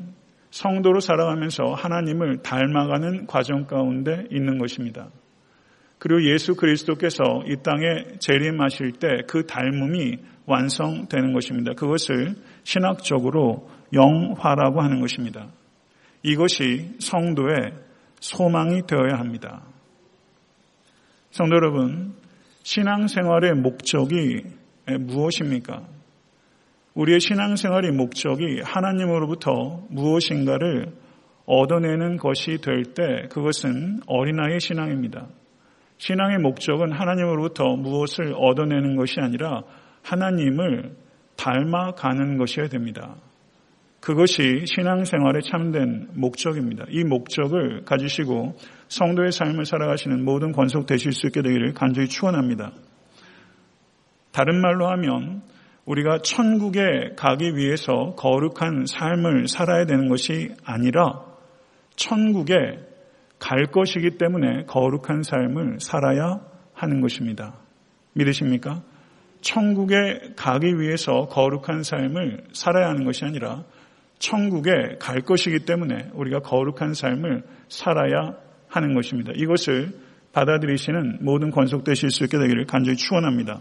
성도로 0.50 1.00
살아가면서 1.00 1.74
하나님을 1.74 2.42
닮아가는 2.42 3.26
과정 3.26 3.66
가운데 3.66 4.26
있는 4.30 4.58
것입니다. 4.58 5.08
그리고 5.98 6.24
예수 6.32 6.54
그리스도께서 6.56 7.22
이 7.46 7.56
땅에 7.62 8.18
재림하실 8.18 8.92
때 8.92 9.08
그 9.26 9.46
닮음이 9.46 10.18
완성되는 10.46 11.32
것입니다. 11.32 11.72
그것을 11.74 12.34
신학적으로 12.64 13.68
영화라고 13.92 14.80
하는 14.80 15.00
것입니다. 15.00 15.48
이것이 16.22 16.96
성도의 16.98 17.72
소망이 18.18 18.82
되어야 18.86 19.18
합니다. 19.18 19.62
성도 21.30 21.56
여러분, 21.56 22.14
신앙생활의 22.62 23.54
목적이 23.54 24.42
무엇입니까? 24.98 25.86
우리의 26.94 27.20
신앙생활의 27.20 27.92
목적이 27.92 28.62
하나님으로부터 28.64 29.84
무엇인가를 29.90 30.92
얻어내는 31.46 32.16
것이 32.16 32.58
될 32.60 32.82
때 32.94 33.28
그것은 33.30 34.00
어린아이의 34.06 34.60
신앙입니다. 34.60 35.26
신앙의 35.98 36.38
목적은 36.38 36.92
하나님으로부터 36.92 37.76
무엇을 37.76 38.34
얻어내는 38.36 38.96
것이 38.96 39.20
아니라 39.20 39.62
하나님을 40.02 40.96
닮아가는 41.36 42.38
것이어야 42.38 42.68
됩니다. 42.68 43.16
그것이 44.00 44.64
신앙생활의 44.64 45.42
참된 45.42 46.08
목적입니다. 46.14 46.86
이 46.88 47.04
목적을 47.04 47.84
가지시고 47.84 48.56
성도의 48.88 49.30
삶을 49.30 49.66
살아가시는 49.66 50.24
모든 50.24 50.52
권속 50.52 50.86
되실 50.86 51.12
수 51.12 51.26
있게 51.26 51.42
되기를 51.42 51.74
간절히 51.74 52.08
축원합니다. 52.08 52.72
다른 54.32 54.60
말로 54.62 54.88
하면 54.88 55.42
우리가 55.84 56.18
천국에 56.22 57.14
가기 57.16 57.56
위해서 57.56 58.14
거룩한 58.16 58.86
삶을 58.86 59.48
살아야 59.48 59.86
되는 59.86 60.08
것이 60.08 60.50
아니라 60.64 61.24
천국에 61.96 62.54
갈 63.38 63.66
것이기 63.66 64.18
때문에 64.18 64.64
거룩한 64.66 65.22
삶을 65.22 65.80
살아야 65.80 66.40
하는 66.74 67.00
것입니다. 67.00 67.54
믿으십니까? 68.12 68.82
천국에 69.40 70.34
가기 70.36 70.78
위해서 70.78 71.26
거룩한 71.26 71.82
삶을 71.82 72.44
살아야 72.52 72.88
하는 72.88 73.04
것이 73.04 73.24
아니라 73.24 73.64
천국에 74.18 74.98
갈 74.98 75.22
것이기 75.22 75.60
때문에 75.64 76.10
우리가 76.12 76.40
거룩한 76.40 76.92
삶을 76.92 77.42
살아야 77.68 78.34
하는 78.68 78.94
것입니다. 78.94 79.32
이것을 79.34 79.92
받아들이시는 80.32 81.18
모든 81.22 81.50
권속되실 81.50 82.10
수 82.10 82.24
있게 82.24 82.38
되기를 82.38 82.66
간절히 82.66 82.96
축원합니다. 82.96 83.60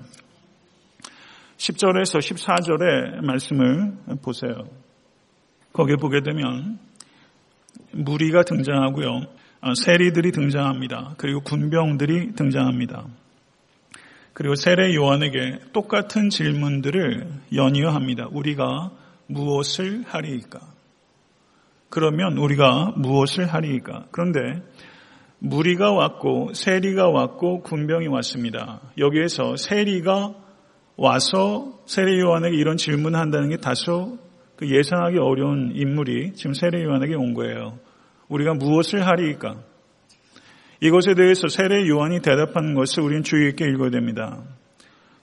10절에서 1.60 2.20
14절의 2.20 3.26
말씀을 3.26 3.94
보세요. 4.24 4.64
거기에 5.74 5.98
보게 5.98 6.22
되면 6.22 6.80
무리가 7.92 8.44
등장하고요. 8.44 9.24
아, 9.62 9.74
세리들이 9.76 10.32
등장합니다. 10.32 11.16
그리고 11.18 11.42
군병들이 11.42 12.34
등장합니다. 12.36 13.06
그리고 14.32 14.56
세례 14.56 14.96
요한에게 14.96 15.60
똑같은 15.74 16.30
질문들을 16.30 17.28
연이어 17.54 17.90
합니다. 17.90 18.28
우리가 18.32 18.92
무엇을 19.28 20.06
하리이까? 20.08 20.62
그러면 21.90 22.38
우리가 22.38 22.94
무엇을 22.96 23.48
하리이까? 23.48 24.06
그런데 24.12 24.64
무리가 25.40 25.92
왔고 25.92 26.54
세리가 26.54 27.10
왔고 27.10 27.64
군병이 27.64 28.08
왔습니다. 28.08 28.80
여기에서 28.98 29.58
세리가 29.58 30.49
와서 31.02 31.80
세례 31.86 32.20
요한에게 32.20 32.58
이런 32.58 32.76
질문을 32.76 33.18
한다는 33.18 33.48
게 33.48 33.56
다소 33.56 34.18
그 34.58 34.70
예상하기 34.70 35.18
어려운 35.18 35.72
인물이 35.74 36.34
지금 36.34 36.54
세례 36.54 36.84
요한에게 36.84 37.16
온 37.16 37.34
거예요. 37.34 37.80
우리가 38.28 38.54
무엇을 38.56 39.08
하리까? 39.08 39.56
이것에 40.82 41.14
대해서 41.14 41.48
세례 41.48 41.88
요한이 41.88 42.22
대답하는 42.22 42.74
것을 42.76 43.02
우리는 43.04 43.24
주의 43.24 43.50
있게 43.50 43.66
읽어야 43.66 43.92
됩니다. 43.92 44.44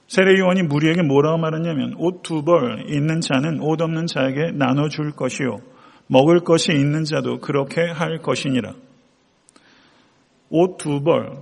세례 0.08 0.38
요한이 0.38 0.62
무리에게 0.62 1.02
뭐라고 1.02 1.36
말했냐면 1.36 1.94
옷 1.98 2.22
두 2.22 2.42
벌 2.42 2.86
있는 2.88 3.20
자는 3.20 3.60
옷 3.60 3.82
없는 3.82 4.06
자에게 4.06 4.52
나눠 4.54 4.88
줄 4.88 5.10
것이요 5.12 5.60
먹을 6.06 6.40
것이 6.40 6.72
있는 6.72 7.04
자도 7.04 7.40
그렇게 7.40 7.82
할 7.82 8.22
것이니라. 8.22 8.72
옷 10.48 10.78
두 10.78 11.02
벌. 11.02 11.32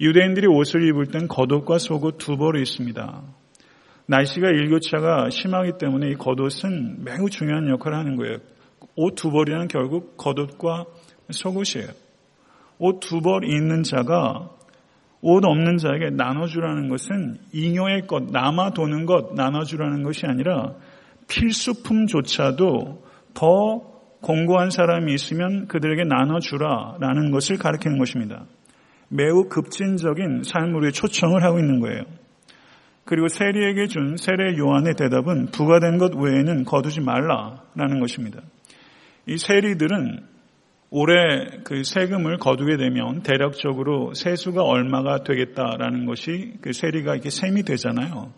유대인들이 0.00 0.46
옷을 0.46 0.88
입을 0.88 1.06
땐 1.06 1.28
겉옷과 1.28 1.76
속옷 1.78 2.16
두 2.16 2.38
벌이 2.38 2.62
있습니다. 2.62 3.22
날씨가 4.06 4.48
일교차가 4.48 5.30
심하기 5.30 5.78
때문에 5.78 6.10
이 6.10 6.14
겉옷은 6.14 7.04
매우 7.04 7.28
중요한 7.28 7.68
역할을 7.68 7.98
하는 7.98 8.16
거예요. 8.16 8.38
옷 8.94 9.14
두 9.14 9.30
벌이란 9.30 9.68
결국 9.68 10.16
겉옷과 10.16 10.84
속옷이에요. 11.30 11.88
옷 12.78 13.00
두 13.00 13.20
벌 13.20 13.44
있는 13.44 13.82
자가 13.82 14.50
옷 15.22 15.44
없는 15.44 15.78
자에게 15.78 16.10
나눠주라는 16.10 16.88
것은 16.88 17.38
잉여의 17.52 18.06
것, 18.06 18.30
남아 18.30 18.70
도는 18.70 19.06
것 19.06 19.34
나눠주라는 19.34 20.02
것이 20.02 20.26
아니라 20.26 20.74
필수품조차도 21.28 23.02
더 23.34 23.96
공고한 24.20 24.70
사람이 24.70 25.12
있으면 25.14 25.66
그들에게 25.66 26.04
나눠주라라는 26.04 27.30
것을 27.32 27.58
가리키는 27.58 27.98
것입니다. 27.98 28.44
매우 29.08 29.48
급진적인 29.48 30.42
삶으로의 30.44 30.92
초청을 30.92 31.42
하고 31.42 31.58
있는 31.58 31.80
거예요. 31.80 32.02
그리고 33.06 33.28
세리에게 33.28 33.86
준 33.86 34.16
세례 34.16 34.58
요한의 34.58 34.94
대답은 34.94 35.46
부과된 35.52 35.98
것 35.98 36.14
외에는 36.14 36.64
거두지 36.64 37.00
말라라는 37.00 38.00
것입니다. 38.00 38.42
이 39.26 39.38
세리들은 39.38 40.26
올해 40.90 41.14
그 41.64 41.84
세금을 41.84 42.38
거두게 42.38 42.76
되면 42.76 43.22
대략적으로 43.22 44.12
세수가 44.14 44.62
얼마가 44.62 45.22
되겠다라는 45.22 46.06
것이 46.06 46.54
그 46.60 46.72
세리가 46.72 47.14
이렇게 47.14 47.30
셈이 47.30 47.62
되잖아요. 47.62 48.32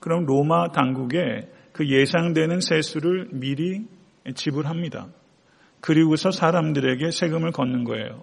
그럼 0.00 0.26
로마 0.26 0.68
당국에 0.68 1.48
그 1.72 1.88
예상되는 1.88 2.60
세수를 2.60 3.28
미리 3.32 3.86
지불합니다. 4.34 5.08
그리고서 5.80 6.30
사람들에게 6.30 7.10
세금을 7.10 7.52
걷는 7.52 7.84
거예요. 7.84 8.22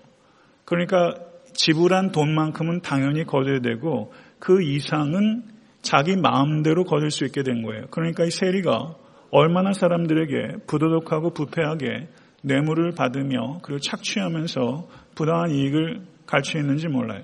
그러니까 0.64 1.16
지불한 1.54 2.12
돈만큼은 2.12 2.82
당연히 2.82 3.24
거둬야 3.24 3.62
되고 3.62 4.14
그 4.38 4.62
이상은 4.62 5.57
자기 5.82 6.16
마음대로 6.16 6.84
거둘 6.84 7.12
수 7.12 7.26
있게 7.26 7.44
된 7.44 7.62
거예요. 7.62 7.86
그러니까 7.92 8.26
이 8.26 8.32
세리가 8.32 8.96
얼마나 9.32 9.74
사람들에게 9.74 10.66
부도덕하고 10.68 11.32
부패하게 11.32 12.08
뇌물을 12.44 12.92
받으며 12.92 13.60
그리고 13.62 13.80
착취하면서 13.80 14.88
부당한 15.16 15.52
이익을 15.52 16.06
갈취했는지 16.26 16.88
몰라요. 16.88 17.24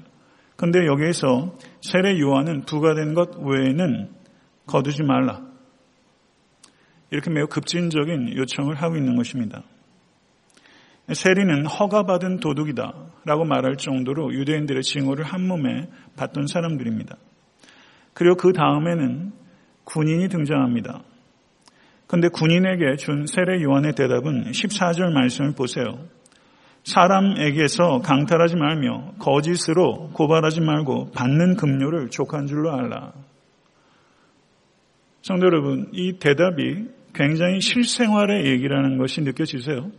근데 0.56 0.86
여기에서 0.86 1.58
세례 1.82 2.20
요한은 2.20 2.66
부과된 2.66 3.14
것 3.14 3.38
외에는 3.38 4.10
거두지 4.66 5.04
말라. 5.04 5.42
이렇게 7.12 7.30
매우 7.30 7.48
급진적인 7.48 8.36
요청을 8.36 8.76
하고 8.76 8.96
있는 8.96 9.16
것입니다. 9.16 9.64
세리는 11.12 11.66
허가받은 11.66 12.40
도둑이다 12.40 12.94
라고 13.26 13.44
말할 13.44 13.76
정도로 13.76 14.34
유대인들의 14.34 14.84
징후를 14.84 15.26
한 15.26 15.46
몸에 15.48 15.90
받던 16.16 16.48
사람들입니다. 16.48 17.18
그리고 18.14 18.36
그 18.36 18.54
다음에는 18.54 19.32
군인이 19.86 20.30
등장합니다. 20.30 21.02
근데 22.08 22.28
군인에게 22.28 22.96
준 22.98 23.26
세례 23.26 23.62
요한의 23.64 23.94
대답은 23.94 24.52
14절 24.52 25.12
말씀을 25.14 25.54
보세요. 25.56 25.98
사람에게서 26.84 28.00
강탈하지 28.00 28.56
말며 28.56 29.14
거짓으로 29.20 30.10
고발하지 30.14 30.62
말고 30.62 31.12
받는 31.12 31.56
급료를 31.56 32.10
족한 32.10 32.46
줄로 32.48 32.72
알라. 32.72 33.14
성도 35.22 35.46
여러분, 35.46 35.90
이 35.94 36.20
대답이 36.20 36.90
굉장히 37.14 37.62
실생활의 37.62 38.46
얘기라는 38.48 38.98
것이 38.98 39.22
느껴지세요? 39.22 39.92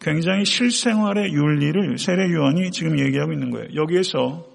굉장히 0.00 0.44
실생활의 0.44 1.32
윤리를 1.32 1.98
세례 1.98 2.32
요한이 2.32 2.70
지금 2.70 2.98
얘기하고 2.98 3.32
있는 3.32 3.50
거예요. 3.50 3.68
여기에서 3.74 4.51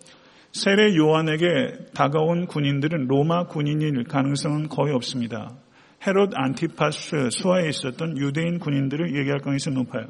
세례 0.57 0.95
요한에게 0.95 1.91
다가온 1.93 2.47
군인들은 2.47 3.05
로마 3.07 3.43
군인일 3.43 4.05
가능성은 4.05 4.69
거의 4.69 4.91
없습니다. 4.95 5.51
헤롯 6.05 6.31
안티파스 6.33 7.29
수하에 7.29 7.69
있었던 7.69 8.17
유대인 8.17 8.57
군인들을 8.57 9.15
얘기할 9.15 9.39
가능성이 9.39 9.75
높아요. 9.75 10.07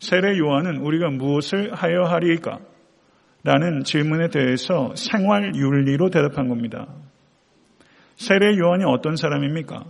세례 0.00 0.36
요한은 0.36 0.82
우리가 0.82 1.08
무엇을 1.08 1.72
하여 1.72 2.02
하리까? 2.02 2.58
라는 3.42 3.84
질문에 3.84 4.28
대해서 4.28 4.92
생활 4.94 5.54
윤리로 5.54 6.10
대답한 6.10 6.48
겁니다. 6.48 6.86
세례 8.16 8.54
요한이 8.58 8.84
어떤 8.84 9.16
사람입니까? 9.16 9.82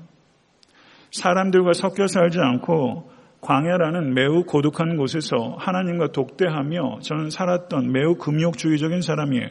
사람들과 1.11 1.73
섞여 1.73 2.07
살지 2.07 2.39
않고 2.39 3.11
광야라는 3.41 4.15
매우 4.15 4.45
고독한 4.45 4.97
곳에서 4.97 5.57
하나님과 5.59 6.09
독대하며 6.09 7.01
저는 7.01 7.31
살았던 7.31 7.93
매우 7.93 8.17
금욕주의적인 8.17 9.01
사람이에요. 9.01 9.49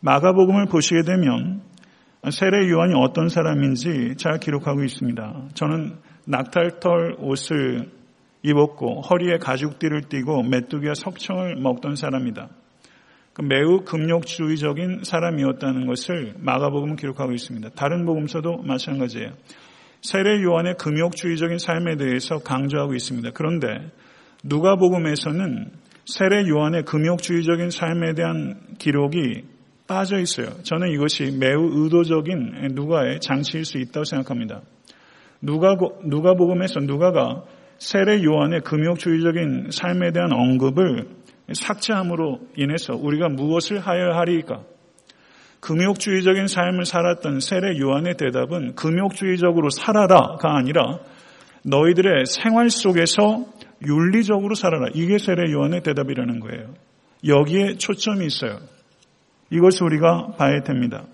마가복음을 0.00 0.66
보시게 0.66 1.02
되면 1.02 1.62
세례 2.30 2.68
요한이 2.68 2.94
어떤 2.96 3.28
사람인지 3.28 4.16
잘 4.18 4.38
기록하고 4.38 4.82
있습니다. 4.82 5.48
저는 5.54 5.96
낙탈털 6.26 7.16
옷을 7.18 7.90
입었고 8.42 9.00
허리에 9.00 9.38
가죽띠를 9.38 10.02
띠고 10.08 10.42
메뚜기와 10.42 10.94
석청을 10.94 11.56
먹던 11.56 11.96
사람이다. 11.96 12.48
그 13.32 13.42
매우 13.42 13.80
금욕주의적인 13.84 15.00
사람이었다는 15.02 15.86
것을 15.86 16.34
마가복음은 16.38 16.96
기록하고 16.96 17.32
있습니다. 17.32 17.70
다른 17.70 18.04
복음서도 18.04 18.58
마찬가지예요. 18.58 19.32
세례 20.04 20.42
요한의 20.42 20.74
금욕주의적인 20.74 21.56
삶에 21.56 21.96
대해서 21.96 22.36
강조하고 22.36 22.94
있습니다. 22.94 23.30
그런데 23.32 23.90
누가복음에서는 24.44 25.70
세례 26.04 26.46
요한의 26.46 26.82
금욕주의적인 26.82 27.70
삶에 27.70 28.12
대한 28.12 28.60
기록이 28.78 29.44
빠져 29.88 30.18
있어요. 30.18 30.48
저는 30.62 30.90
이것이 30.90 31.38
매우 31.40 31.70
의도적인 31.72 32.72
누가의 32.72 33.20
장치일 33.20 33.64
수 33.64 33.78
있다고 33.78 34.04
생각합니다. 34.04 34.60
누가 35.40 35.74
누가복음에서 36.04 36.80
누가가 36.80 37.44
세례 37.78 38.22
요한의 38.22 38.60
금욕주의적인 38.60 39.68
삶에 39.70 40.12
대한 40.12 40.34
언급을 40.34 41.08
삭제함으로 41.50 42.40
인해서 42.56 42.94
우리가 42.94 43.30
무엇을 43.30 43.78
하여야 43.78 44.18
하리까? 44.18 44.64
금욕주의적인 45.64 46.46
삶을 46.46 46.84
살았던 46.84 47.40
세례 47.40 47.78
요한의 47.80 48.18
대답은 48.18 48.74
금욕주의적으로 48.74 49.70
살아라가 49.70 50.56
아니라 50.58 50.98
너희들의 51.64 52.26
생활 52.26 52.68
속에서 52.68 53.46
윤리적으로 53.86 54.54
살아라. 54.54 54.88
이게 54.92 55.16
세례 55.16 55.50
요한의 55.50 55.82
대답이라는 55.82 56.40
거예요. 56.40 56.74
여기에 57.26 57.78
초점이 57.78 58.26
있어요. 58.26 58.58
이것을 59.48 59.86
우리가 59.86 60.34
봐야 60.36 60.62
됩니다. 60.62 61.04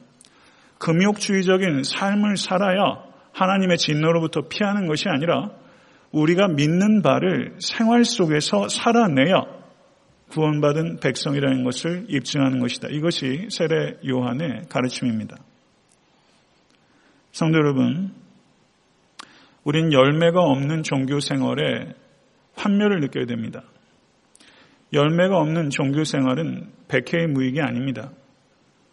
금욕주의적인 0.78 1.84
삶을 1.84 2.36
살아야 2.36 3.04
하나님의 3.32 3.78
진노로부터 3.78 4.48
피하는 4.48 4.88
것이 4.88 5.04
아니라 5.08 5.50
우리가 6.10 6.48
믿는 6.48 7.02
바를 7.02 7.54
생활 7.60 8.04
속에서 8.04 8.68
살아내야 8.68 9.59
구원받은 10.30 11.00
백성이라는 11.00 11.64
것을 11.64 12.06
입증하는 12.08 12.60
것이다. 12.60 12.88
이것이 12.88 13.48
세례 13.50 13.96
요한의 14.08 14.66
가르침입니다. 14.68 15.36
성도 17.32 17.58
여러분, 17.58 18.12
우린 19.64 19.92
열매가 19.92 20.40
없는 20.40 20.82
종교 20.82 21.20
생활에 21.20 21.94
환멸을 22.54 23.00
느껴야 23.00 23.26
됩니다. 23.26 23.62
열매가 24.92 25.36
없는 25.38 25.70
종교 25.70 26.04
생활은 26.04 26.72
백해의 26.88 27.28
무익이 27.28 27.60
아닙니다. 27.60 28.10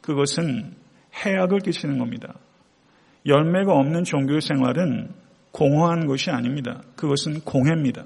그것은 0.02 0.76
해악을 1.16 1.60
끼치는 1.60 1.98
겁니다. 1.98 2.36
열매가 3.26 3.74
없는 3.74 4.04
종교 4.04 4.40
생활은 4.40 5.10
공허한 5.52 6.06
것이 6.06 6.30
아닙니다. 6.30 6.84
그것은 6.96 7.42
공해입니다. 7.42 8.06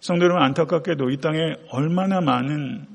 성도 0.00 0.24
여러분 0.24 0.42
안타깝게도 0.42 1.10
이 1.10 1.16
땅에 1.16 1.56
얼마나 1.70 2.20
많은 2.20 2.86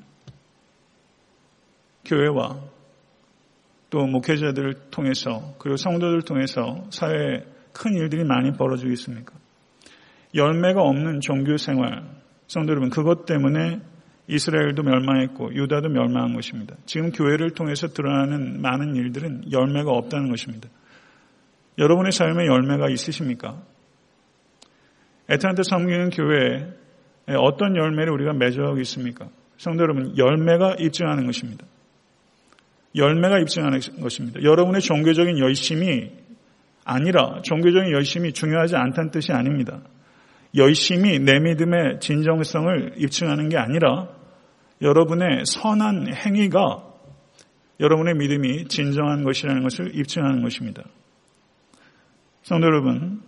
교회와 2.06 2.60
또 3.90 4.06
목회자들을 4.06 4.90
통해서 4.90 5.54
그리고 5.60 5.78
성도들을 5.78 6.24
통해서 6.24 6.86
사회에 6.90 7.46
큰 7.74 7.94
일들이 7.96 8.24
많이 8.24 8.52
벌어지고 8.52 8.92
있습니까? 8.94 9.34
열매가 10.34 10.82
없는 10.82 11.20
종교 11.20 11.58
생활, 11.58 12.04
성도 12.48 12.72
여러분 12.72 12.90
그것 12.90 13.26
때문에 13.26 13.82
이스라엘도 14.28 14.84
멸망했고 14.84 15.54
유다도 15.54 15.90
멸망한 15.90 16.34
것입니다. 16.34 16.76
지금 16.86 17.12
교회를 17.12 17.52
통해서 17.52 17.88
드러나는 17.88 18.62
많은 18.62 18.96
일들은 18.96 19.52
열매가 19.52 19.92
없다는 19.92 20.30
것입니다. 20.30 20.70
여러분의 21.78 22.12
삶에 22.12 22.46
열매가 22.46 22.90
있으십니까? 22.90 23.62
에탄트 25.30 25.64
섬기는 25.64 26.10
교회에 26.12 26.83
어떤 27.28 27.76
열매를 27.76 28.12
우리가 28.14 28.34
맺어가고 28.34 28.80
있습니까? 28.82 29.30
성도 29.58 29.84
여러분, 29.84 30.18
열매가 30.18 30.76
입증하는 30.80 31.26
것입니다. 31.26 31.66
열매가 32.96 33.40
입증하는 33.40 33.80
것입니다. 34.02 34.44
여러분의 34.44 34.82
종교적인 34.82 35.40
열심이 35.40 36.12
아니라 36.86 37.42
종교적인 37.44 37.92
열심이 37.92 38.34
중요하지 38.34 38.76
않다는 38.76 39.12
뜻이 39.12 39.32
아닙니다. 39.32 39.82
열심히 40.56 41.18
내 41.20 41.40
믿음의 41.40 42.00
진정성을 42.00 42.94
입증하는 42.98 43.50
게 43.50 43.58
아니라 43.58 44.10
여러분의 44.82 45.46
선한 45.46 46.14
행위가 46.14 46.84
여러분의 47.80 48.16
믿음이 48.16 48.66
진정한 48.66 49.24
것이라는 49.24 49.64
것을 49.64 49.96
입증하는 49.96 50.44
것입니다. 50.44 50.84
성도 52.44 52.68
여러분, 52.68 53.22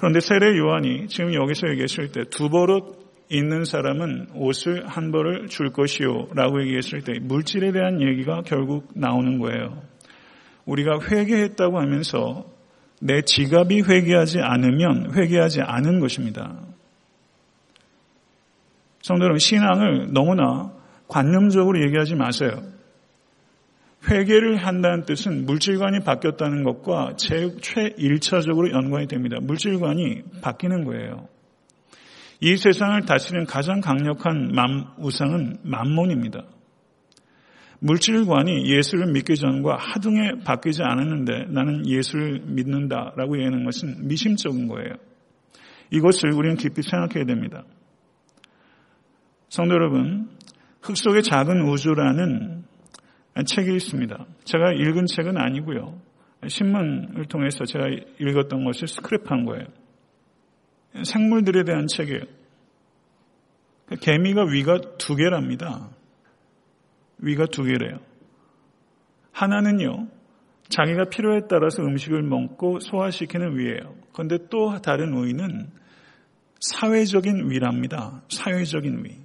그런데 0.00 0.20
세례 0.20 0.56
요한이 0.56 1.08
지금 1.08 1.34
여기서 1.34 1.68
얘기했을 1.68 2.10
때 2.10 2.24
두 2.30 2.48
버릇 2.48 2.98
있는 3.28 3.64
사람은 3.64 4.28
옷을 4.34 4.86
한 4.86 5.12
벌을 5.12 5.46
줄 5.48 5.72
것이요 5.72 6.28
라고 6.34 6.60
얘기했을 6.62 7.02
때 7.02 7.18
물질에 7.20 7.70
대한 7.70 8.00
얘기가 8.02 8.42
결국 8.44 8.88
나오는 8.94 9.38
거예요. 9.38 9.82
우리가 10.64 11.00
회개했다고 11.00 11.78
하면서 11.78 12.44
내 13.00 13.22
지갑이 13.22 13.82
회개하지 13.82 14.40
않으면 14.40 15.14
회개하지 15.14 15.60
않은 15.62 16.00
것입니다. 16.00 16.60
성도 19.02 19.24
여러분, 19.24 19.38
신앙을 19.38 20.12
너무나 20.12 20.72
관념적으로 21.08 21.82
얘기하지 21.84 22.14
마세요. 22.14 22.62
회개를 24.08 24.56
한다는 24.56 25.04
뜻은 25.04 25.44
물질관이 25.44 26.00
바뀌었다는 26.00 26.64
것과 26.64 27.16
제, 27.16 27.54
최일차적으로 27.60 28.70
연관이 28.70 29.06
됩니다. 29.06 29.36
물질관이 29.40 30.22
바뀌는 30.40 30.84
거예요. 30.84 31.28
이 32.40 32.56
세상을 32.56 33.02
다스리는 33.02 33.44
가장 33.44 33.80
강력한 33.80 34.52
우상은 34.98 35.58
만몬입니다. 35.62 36.44
물질관이 37.80 38.70
예수를 38.70 39.12
믿기 39.12 39.36
전과 39.36 39.76
하등에 39.78 40.42
바뀌지 40.44 40.82
않았는데 40.82 41.46
나는 41.48 41.86
예수를 41.86 42.40
믿는다라고 42.46 43.36
얘기하는 43.36 43.64
것은 43.64 44.06
미심적인 44.06 44.68
거예요. 44.68 44.94
이것을 45.90 46.32
우리는 46.32 46.56
깊이 46.56 46.82
생각해야 46.82 47.24
됩니다. 47.24 47.64
성도 49.48 49.74
여러분, 49.74 50.30
흙 50.80 50.96
속의 50.96 51.22
작은 51.22 51.68
우주라는 51.68 52.64
책이 53.44 53.74
있습니다. 53.74 54.26
제가 54.44 54.72
읽은 54.72 55.06
책은 55.06 55.36
아니고요. 55.36 56.00
신문을 56.46 57.26
통해서 57.26 57.64
제가 57.64 57.86
읽었던 58.18 58.64
것을 58.64 58.88
스크랩한 58.88 59.44
거예요. 59.46 59.66
생물들에 61.04 61.64
대한 61.64 61.86
책이에요. 61.86 62.22
개미가 64.00 64.44
위가 64.44 64.80
두 64.98 65.16
개랍니다. 65.16 65.90
위가 67.18 67.46
두 67.46 67.64
개래요. 67.64 67.98
하나는요, 69.32 70.08
자기가 70.68 71.06
필요에 71.10 71.42
따라서 71.48 71.82
음식을 71.82 72.22
먹고 72.22 72.80
소화시키는 72.80 73.58
위예요. 73.58 73.94
그런데 74.12 74.38
또 74.48 74.80
다른 74.80 75.12
위는 75.12 75.70
사회적인 76.60 77.50
위랍니다. 77.50 78.22
사회적인 78.28 79.04
위. 79.04 79.16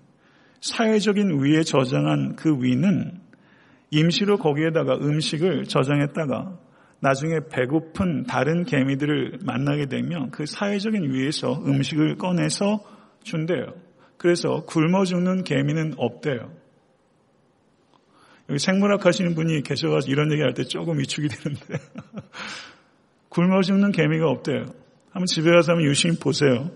사회적인 0.61 1.39
위에 1.41 1.63
저장한 1.63 2.35
그 2.35 2.57
위는 2.59 3.19
임시로 3.91 4.37
거기에다가 4.37 4.95
음식을 4.95 5.65
저장했다가 5.65 6.59
나중에 6.99 7.39
배고픈 7.51 8.23
다른 8.23 8.63
개미들을 8.63 9.39
만나게 9.43 9.85
되면 9.87 10.31
그 10.31 10.45
사회적인 10.45 11.11
위에서 11.13 11.61
음식을 11.65 12.17
꺼내서 12.17 12.83
준대요. 13.23 13.73
그래서 14.17 14.63
굶어 14.65 15.05
죽는 15.05 15.43
개미는 15.43 15.93
없대요. 15.97 16.51
여기 18.49 18.59
생물학 18.59 19.05
하시는 19.05 19.33
분이 19.35 19.63
계셔가지고 19.63 20.11
이런 20.11 20.31
얘기 20.31 20.41
할 20.41 20.53
때 20.53 20.63
조금 20.63 20.99
위축이 20.99 21.27
되는데. 21.27 21.77
굶어 23.29 23.61
죽는 23.61 23.91
개미가 23.91 24.27
없대요. 24.27 24.65
한번 25.11 25.25
집에 25.25 25.51
가서 25.51 25.73
한번 25.73 25.87
유심히 25.87 26.17
보세요. 26.17 26.71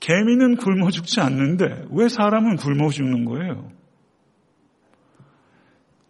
개미는 0.00 0.56
굶어 0.56 0.90
죽지 0.90 1.20
않는데 1.20 1.86
왜 1.90 2.08
사람은 2.08 2.56
굶어 2.56 2.88
죽는 2.90 3.24
거예요? 3.24 3.70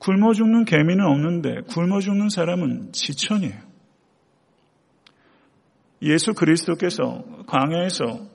굶어 0.09 0.33
죽는 0.33 0.65
개미는 0.65 1.05
없는데 1.05 1.61
굶어 1.69 2.01
죽는 2.01 2.31
사람은 2.31 2.93
지천이에요. 2.93 3.61
예수 6.01 6.33
그리스도께서 6.33 7.25
광야에서 7.47 8.27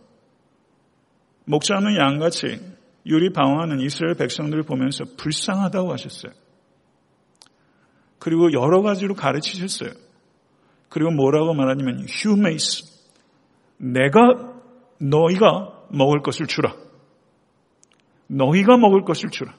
목자 1.45 1.75
없는 1.77 1.97
양같이 1.97 2.59
유리 3.07 3.33
방황하는 3.33 3.79
이스라엘 3.79 4.15
백성들을 4.15 4.63
보면서 4.63 5.03
불쌍하다고 5.17 5.91
하셨어요. 5.93 6.31
그리고 8.19 8.53
여러 8.53 8.83
가지로 8.83 9.15
가르치셨어요. 9.15 9.93
그리고 10.89 11.09
뭐라고 11.09 11.55
말하냐면 11.55 12.05
휴메이스 12.07 12.83
내가 13.77 14.53
너희가 14.99 15.87
먹을 15.89 16.21
것을 16.21 16.45
주라. 16.45 16.75
너희가 18.27 18.77
먹을 18.77 19.03
것을 19.03 19.29
주라. 19.31 19.55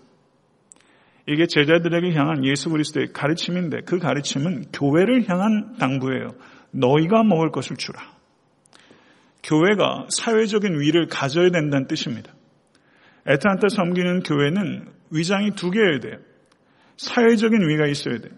이게 1.27 1.47
제자들에게 1.47 2.13
향한 2.15 2.45
예수 2.45 2.69
그리스도의 2.71 3.13
가르침인데 3.13 3.83
그 3.87 3.99
가르침은 3.99 4.67
교회를 4.73 5.29
향한 5.29 5.77
당부예요. 5.79 6.35
너희가 6.71 7.23
먹을 7.23 7.51
것을 7.51 7.77
주라. 7.77 8.01
교회가 9.43 10.07
사회적인 10.11 10.81
위를 10.81 11.07
가져야 11.07 11.51
된다는 11.51 11.87
뜻입니다. 11.87 12.33
에탄타 13.27 13.69
섬기는 13.69 14.23
교회는 14.23 14.87
위장이 15.11 15.53
두 15.53 15.71
개여야 15.71 16.01
돼요. 16.01 16.19
사회적인 16.97 17.69
위가 17.69 17.87
있어야 17.87 18.19
돼요. 18.19 18.33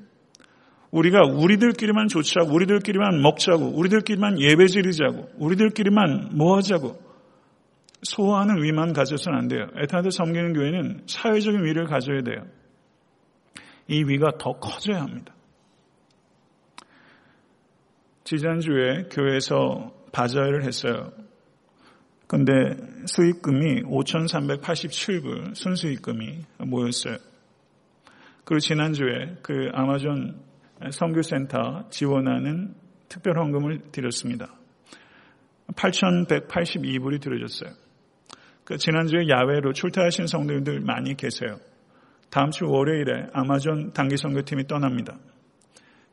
우리가 0.91 1.23
우리들끼리만 1.27 2.09
좋자고, 2.09 2.55
우리들끼리만 2.55 3.21
먹자고, 3.21 3.77
우리들끼리만 3.77 4.41
예배 4.41 4.67
지르자고, 4.67 5.29
우리들끼리만 5.39 6.31
뭐 6.37 6.57
하자고, 6.57 6.99
소화하는 8.03 8.63
위만 8.63 8.93
가져서는 8.93 9.39
안 9.39 9.49
돼요. 9.49 9.67
에탄타 9.77 10.11
섬기는 10.11 10.53
교회는 10.53 11.03
사회적인 11.07 11.65
위를 11.65 11.87
가져야 11.87 12.23
돼요. 12.23 12.47
이 13.89 14.03
위가 14.05 14.33
더 14.39 14.53
커져야 14.53 15.03
합니다. 15.03 15.35
지난주에 18.25 19.05
교회에서 19.11 19.93
바자회를 20.13 20.65
했어요. 20.65 21.13
근데 22.27 22.53
수익금이 23.07 23.83
5,387불 23.85 25.55
순수익금이 25.55 26.45
모였어요. 26.59 27.19
그리고 28.45 28.59
지난주에 28.59 29.37
그 29.43 29.69
아마존 29.73 30.41
선교센터 30.91 31.89
지원하는 31.91 32.75
특별 33.09 33.39
헌금을 33.39 33.93
드렸습니다. 33.93 34.53
8,182불이 35.75 37.21
들어졌어요. 37.21 37.71
그 38.65 38.77
지난주에 38.77 39.29
야외로 39.29 39.73
출퇴하신 39.73 40.27
성도님들 40.27 40.81
많이 40.81 41.17
계세요. 41.17 41.59
다음 42.31 42.51
주 42.51 42.67
월요일에 42.69 43.29
아마존 43.33 43.93
단기 43.93 44.17
선교팀이 44.17 44.67
떠납니다. 44.67 45.19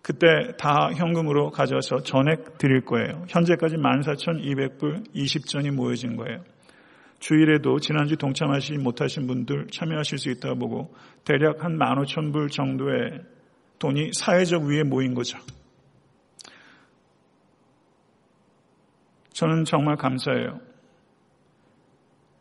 그때 0.02 0.28
다 0.58 0.92
현금으로 0.94 1.52
가져와서 1.52 2.04
전액 2.04 2.58
드릴 2.58 2.82
거예요. 2.84 3.26
현재까지 3.30 3.78
14,200불 3.78 5.14
20전이 5.16 5.72
모여진 5.72 6.18
거예요. 6.18 6.44
주일에도 7.20 7.80
지난주 7.80 8.18
동참하시 8.18 8.74
못하신 8.74 9.28
분들 9.28 9.68
참여하실 9.72 10.18
수 10.18 10.30
있다고 10.30 10.60
보고 10.60 10.94
대략 11.24 11.64
한 11.64 11.78
15,000불 11.78 12.52
정도의 12.52 13.22
돈이 13.80 14.12
사회적 14.14 14.64
위에 14.64 14.84
모인 14.84 15.14
거죠. 15.14 15.38
저는 19.32 19.64
정말 19.64 19.96
감사해요. 19.96 20.60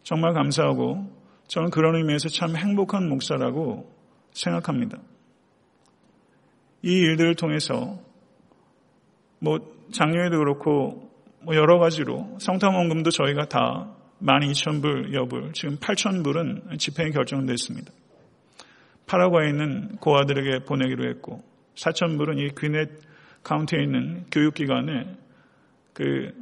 정말 0.02 0.34
감사하고 0.34 1.21
저는 1.48 1.70
그런 1.70 1.96
의미에서 1.96 2.28
참 2.28 2.56
행복한 2.56 3.08
목사라고 3.08 3.90
생각합니다. 4.32 4.98
이 6.82 6.92
일들을 6.92 7.34
통해서 7.36 7.98
뭐 9.38 9.58
작년에도 9.92 10.38
그렇고 10.38 11.10
뭐 11.42 11.54
여러 11.54 11.78
가지로 11.78 12.36
성탐원금도 12.40 13.10
저희가 13.10 13.46
다 13.46 13.94
12,000불 14.22 15.12
여불, 15.14 15.52
지금 15.52 15.76
8,000불은 15.76 16.78
집행이 16.78 17.10
결정됐습니다. 17.10 17.92
파라과에 19.06 19.48
있는 19.48 19.96
고아들에게 19.96 20.64
보내기로 20.64 21.08
했고 21.10 21.42
4,000불은 21.74 22.38
이 22.38 22.50
귀넷 22.58 22.90
카운티에 23.42 23.82
있는 23.82 24.24
교육기관에 24.30 25.16
그 25.92 26.32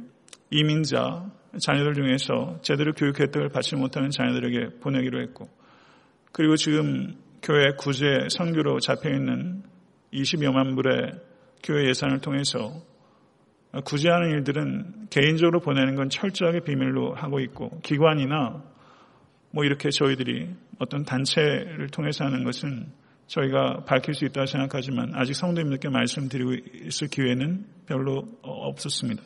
이민자 0.51 1.31
자녀들 1.59 1.93
중에서 1.93 2.59
제대로 2.61 2.93
교육 2.93 3.19
혜택을 3.19 3.49
받지 3.49 3.75
못하는 3.75 4.09
자녀들에게 4.09 4.79
보내기로 4.79 5.21
했고 5.21 5.49
그리고 6.31 6.55
지금 6.55 7.15
교회 7.43 7.71
구제 7.77 8.27
선교로 8.29 8.79
잡혀 8.79 9.09
있는 9.09 9.63
20여만 10.13 10.75
불의 10.75 11.11
교회 11.63 11.87
예산을 11.87 12.19
통해서 12.19 12.81
구제하는 13.85 14.31
일들은 14.31 15.07
개인적으로 15.09 15.59
보내는 15.59 15.95
건 15.95 16.09
철저하게 16.09 16.61
비밀로 16.61 17.15
하고 17.15 17.39
있고 17.39 17.79
기관이나 17.81 18.63
뭐 19.51 19.63
이렇게 19.65 19.89
저희들이 19.89 20.49
어떤 20.79 21.03
단체를 21.03 21.87
통해서 21.89 22.25
하는 22.25 22.43
것은 22.43 22.91
저희가 23.27 23.85
밝힐 23.85 24.13
수 24.13 24.25
있다고 24.25 24.45
생각하지만 24.45 25.13
아직 25.15 25.33
성도님들께 25.35 25.89
말씀드리고 25.89 26.53
있을 26.85 27.07
기회는 27.07 27.65
별로 27.85 28.27
없었습니다. 28.41 29.23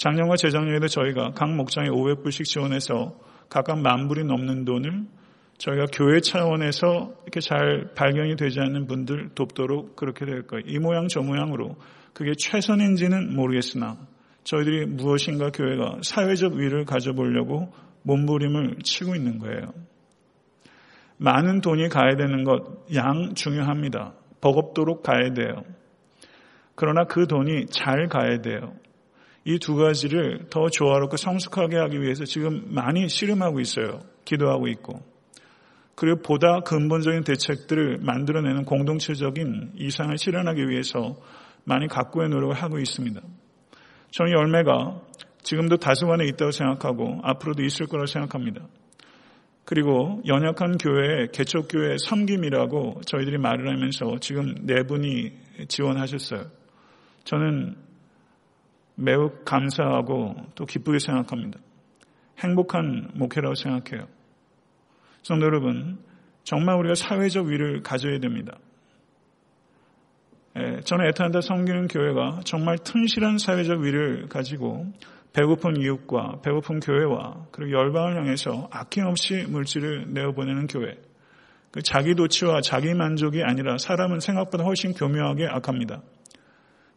작년과 0.00 0.36
재작년에도 0.36 0.88
저희가 0.88 1.32
각 1.32 1.54
목장에 1.54 1.90
500불씩 1.90 2.46
지원해서 2.46 3.12
각각 3.50 3.80
만 3.82 4.08
불이 4.08 4.24
넘는 4.24 4.64
돈을 4.64 5.04
저희가 5.58 5.84
교회 5.92 6.20
차원에서 6.20 7.12
이렇게 7.24 7.40
잘 7.40 7.90
발견이 7.94 8.36
되지 8.36 8.60
않는 8.60 8.86
분들 8.86 9.34
돕도록 9.34 9.96
그렇게 9.96 10.24
될 10.24 10.46
거예요. 10.46 10.64
이 10.66 10.78
모양 10.78 11.08
저 11.08 11.20
모양으로 11.20 11.76
그게 12.14 12.32
최선인지는 12.34 13.36
모르겠으나 13.36 13.98
저희들이 14.44 14.86
무엇인가 14.86 15.50
교회가 15.50 15.98
사회적 16.02 16.54
위를 16.54 16.86
가져보려고 16.86 17.70
몸부림을 18.04 18.78
치고 18.82 19.14
있는 19.14 19.38
거예요. 19.38 19.74
많은 21.18 21.60
돈이 21.60 21.90
가야 21.90 22.16
되는 22.16 22.44
것, 22.44 22.86
양 22.94 23.34
중요합니다. 23.34 24.14
버겁도록 24.40 25.02
가야 25.02 25.34
돼요. 25.34 25.62
그러나 26.74 27.04
그 27.04 27.26
돈이 27.26 27.66
잘 27.66 28.08
가야 28.08 28.40
돼요. 28.40 28.72
이 29.44 29.58
두 29.58 29.76
가지를 29.76 30.46
더 30.50 30.68
조화롭고 30.68 31.16
성숙하게 31.16 31.76
하기 31.76 32.00
위해서 32.02 32.24
지금 32.24 32.62
많이 32.68 33.08
씨름하고 33.08 33.60
있어요. 33.60 34.00
기도하고 34.24 34.68
있고. 34.68 35.00
그리고 35.94 36.22
보다 36.22 36.60
근본적인 36.60 37.24
대책들을 37.24 37.98
만들어내는 38.00 38.64
공동체적인 38.64 39.72
이상을 39.76 40.16
실현하기 40.16 40.68
위해서 40.68 41.16
많이 41.64 41.88
각고의 41.88 42.30
노력을 42.30 42.54
하고 42.54 42.78
있습니다. 42.78 43.20
저는 44.10 44.32
열매가 44.32 45.00
지금도 45.42 45.76
다수관에 45.76 46.26
있다고 46.26 46.50
생각하고 46.52 47.20
앞으로도 47.22 47.62
있을 47.62 47.86
거라고 47.86 48.06
생각합니다. 48.06 48.66
그리고 49.64 50.20
연약한 50.26 50.78
교회, 50.78 51.28
개척교회 51.32 51.96
섬김이라고 51.98 53.02
저희들이 53.06 53.38
말을 53.38 53.68
하면서 53.68 54.18
지금 54.20 54.54
네 54.62 54.82
분이 54.82 55.32
지원하셨어요. 55.68 56.46
저는 57.24 57.76
매우 59.00 59.30
감사하고 59.44 60.36
또 60.54 60.66
기쁘게 60.66 60.98
생각합니다. 60.98 61.58
행복한 62.38 63.10
목회라고 63.14 63.54
생각해요. 63.54 64.06
성도 65.22 65.46
여러분, 65.46 65.98
정말 66.44 66.76
우리가 66.76 66.94
사회적 66.94 67.46
위를 67.46 67.82
가져야 67.82 68.18
됩니다. 68.18 68.58
예, 70.56 70.80
저는 70.80 71.06
애타한다 71.08 71.40
섬기는 71.42 71.88
교회가 71.88 72.40
정말 72.44 72.78
튼실한 72.78 73.38
사회적 73.38 73.80
위를 73.80 74.26
가지고 74.28 74.86
배고픈 75.32 75.76
이웃과 75.80 76.40
배고픈 76.42 76.80
교회와 76.80 77.46
그리고 77.52 77.78
열방을 77.78 78.16
향해서 78.16 78.68
아낌없이 78.72 79.46
물질을 79.48 80.12
내어보내는 80.12 80.66
교회. 80.66 80.98
그 81.70 81.82
자기 81.82 82.16
도취와 82.16 82.62
자기 82.62 82.92
만족이 82.94 83.42
아니라 83.44 83.78
사람은 83.78 84.18
생각보다 84.18 84.64
훨씬 84.64 84.92
교묘하게 84.92 85.46
악합니다. 85.46 86.02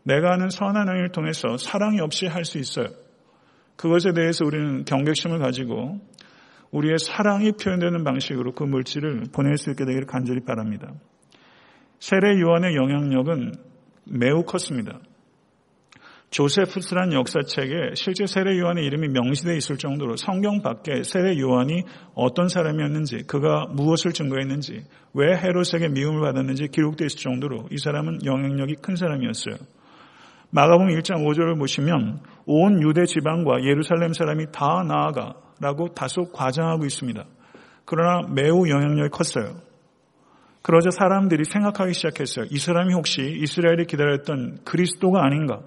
내가 0.03 0.31
하는 0.31 0.49
선한 0.49 0.87
행위를 0.87 1.11
통해서 1.11 1.57
사랑이 1.57 1.99
없이 1.99 2.27
할수 2.27 2.57
있어요. 2.57 2.87
그것에 3.75 4.13
대해서 4.13 4.45
우리는 4.45 4.85
경각심을 4.85 5.39
가지고 5.39 5.99
우리의 6.71 6.97
사랑이 6.99 7.53
표현되는 7.53 8.03
방식으로 8.03 8.53
그 8.53 8.63
물질을 8.63 9.25
보낼 9.33 9.57
수 9.57 9.69
있게 9.69 9.85
되기를 9.85 10.05
간절히 10.05 10.41
바랍니다. 10.43 10.91
세례 11.99 12.39
요한의 12.39 12.75
영향력은 12.75 13.53
매우 14.05 14.43
컸습니다. 14.43 14.99
조세프스란 16.31 17.13
역사책에 17.13 17.93
실제 17.93 18.25
세례 18.25 18.57
요한의 18.57 18.85
이름이 18.85 19.09
명시되어 19.09 19.53
있을 19.53 19.77
정도로 19.77 20.17
성경 20.17 20.63
밖에 20.63 21.03
세례 21.03 21.39
요한이 21.39 21.83
어떤 22.15 22.47
사람이었는지, 22.47 23.27
그가 23.27 23.67
무엇을 23.69 24.13
증거했는지, 24.13 24.83
왜 25.13 25.37
헤롯에게 25.37 25.89
미움을 25.89 26.21
받았는지 26.21 26.69
기록되어 26.69 27.05
있을 27.05 27.19
정도로 27.19 27.67
이 27.69 27.77
사람은 27.77 28.25
영향력이 28.25 28.77
큰 28.81 28.95
사람이었어요. 28.95 29.55
마가복음 30.55 30.89
1장 30.89 31.25
5절을 31.25 31.57
보시면 31.57 32.19
온 32.45 32.83
유대 32.83 33.05
지방과 33.05 33.63
예루살렘 33.63 34.13
사람이 34.13 34.51
다 34.51 34.83
나아가 34.87 35.33
라고 35.59 35.87
다소 35.95 36.31
과장하고 36.31 36.85
있습니다. 36.85 37.25
그러나 37.85 38.27
매우 38.31 38.69
영향력이 38.69 39.09
컸어요. 39.09 39.55
그러자 40.61 40.91
사람들이 40.91 41.45
생각하기 41.45 41.93
시작했어요. 41.93 42.45
이 42.51 42.59
사람이 42.59 42.93
혹시 42.93 43.21
이스라엘이 43.41 43.85
기다렸던 43.85 44.59
그리스도가 44.63 45.25
아닌가? 45.25 45.61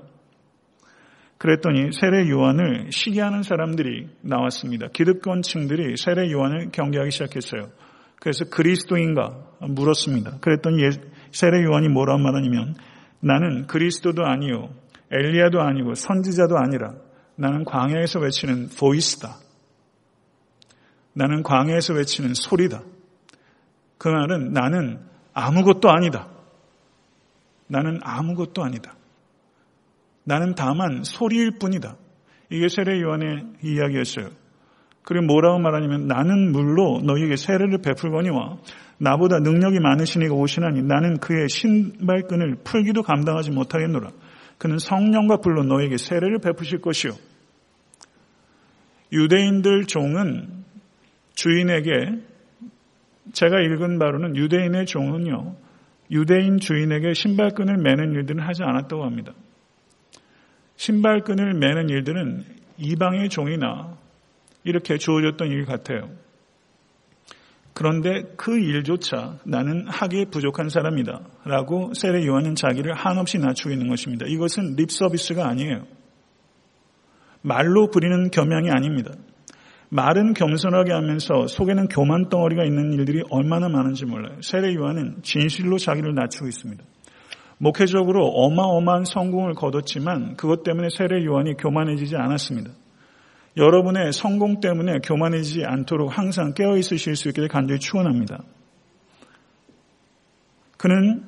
그랬더니 1.38 1.90
세례 1.90 2.30
요한을 2.30 2.92
시기하는 2.92 3.42
사람들이 3.42 4.08
나왔습니다. 4.22 4.86
기득권층들이 4.92 5.96
세례 5.96 6.30
요한을 6.30 6.70
경계하기 6.70 7.10
시작했어요. 7.10 7.70
그래서 8.20 8.44
그리스도인가 8.44 9.36
물었습니다. 9.68 10.38
그랬더니 10.40 10.80
세례 11.32 11.64
요한이 11.64 11.88
뭐라 11.88 12.16
말하냐면 12.18 12.76
나는 13.20 13.66
그리스도도 13.66 14.24
아니요 14.24 14.70
엘리야도 15.10 15.60
아니고 15.60 15.94
선지자도 15.94 16.56
아니라 16.58 16.94
나는 17.36 17.64
광야에서 17.64 18.20
외치는 18.20 18.70
보이스다. 18.78 19.36
나는 21.12 21.42
광야에서 21.42 21.94
외치는 21.94 22.34
소리다. 22.34 22.82
그 23.98 24.08
말은 24.08 24.52
나는 24.52 25.00
아무것도 25.32 25.90
아니다. 25.90 26.28
나는 27.68 27.98
아무것도 28.02 28.62
아니다. 28.62 28.94
나는 30.24 30.54
다만 30.54 31.02
소리일 31.04 31.58
뿐이다. 31.58 31.96
이게 32.50 32.68
세례 32.68 33.00
요한의 33.00 33.44
이야기였어요. 33.62 34.30
그리고 35.06 35.26
뭐라고 35.26 35.60
말하냐면 35.60 36.08
나는 36.08 36.50
물로 36.50 37.00
너희에게 37.04 37.36
세례를 37.36 37.78
베풀거니와 37.78 38.58
나보다 38.98 39.38
능력이 39.38 39.78
많으신 39.78 40.22
이가 40.22 40.34
오시나니 40.34 40.82
나는 40.82 41.18
그의 41.18 41.48
신발끈을 41.48 42.56
풀기도 42.64 43.02
감당하지 43.02 43.52
못하겠노라. 43.52 44.10
그는 44.58 44.78
성령과 44.78 45.36
불로 45.36 45.62
너에게 45.62 45.96
세례를 45.96 46.40
베푸실 46.40 46.80
것이요. 46.80 47.12
유대인들 49.12 49.84
종은 49.84 50.48
주인에게 51.34 51.92
제가 53.32 53.60
읽은 53.60 54.00
바로는 54.00 54.34
유대인의 54.34 54.86
종은요, 54.86 55.54
유대인 56.10 56.58
주인에게 56.58 57.14
신발끈을 57.14 57.76
매는 57.76 58.12
일들은 58.12 58.42
하지 58.42 58.64
않았다고 58.64 59.04
합니다. 59.04 59.34
신발끈을 60.74 61.54
매는 61.54 61.90
일들은 61.90 62.44
이방의 62.78 63.28
종이나 63.28 63.96
이렇게 64.66 64.98
주어졌던 64.98 65.48
일 65.48 65.64
같아요. 65.64 66.10
그런데 67.72 68.22
그 68.36 68.58
일조차 68.58 69.38
나는 69.44 69.86
하기에 69.86 70.26
부족한 70.26 70.70
사람이다. 70.70 71.20
라고 71.44 71.92
세례 71.94 72.26
요한은 72.26 72.54
자기를 72.54 72.94
한없이 72.94 73.38
낮추고 73.38 73.70
있는 73.70 73.88
것입니다. 73.88 74.26
이것은 74.26 74.74
립 74.76 74.90
서비스가 74.90 75.46
아니에요. 75.46 75.84
말로 77.42 77.90
부리는 77.90 78.30
겸양이 78.30 78.70
아닙니다. 78.70 79.12
말은 79.90 80.34
겸손하게 80.34 80.92
하면서 80.92 81.46
속에는 81.46 81.86
교만 81.88 82.28
덩어리가 82.28 82.64
있는 82.64 82.92
일들이 82.92 83.22
얼마나 83.30 83.68
많은지 83.68 84.04
몰라요. 84.04 84.38
세례 84.40 84.74
요한은 84.74 85.22
진실로 85.22 85.78
자기를 85.78 86.14
낮추고 86.14 86.48
있습니다. 86.48 86.82
목회적으로 87.58 88.26
어마어마한 88.26 89.04
성공을 89.04 89.54
거뒀지만 89.54 90.36
그것 90.36 90.64
때문에 90.64 90.88
세례 90.90 91.24
요한이 91.24 91.54
교만해지지 91.54 92.16
않았습니다. 92.16 92.72
여러분의 93.56 94.12
성공 94.12 94.60
때문에 94.60 94.98
교만해지지 94.98 95.64
않도록 95.64 96.16
항상 96.16 96.52
깨어 96.52 96.76
있으실 96.76 97.16
수 97.16 97.28
있기를 97.28 97.48
간절히 97.48 97.80
축원합니다. 97.80 98.42
그는 100.76 101.24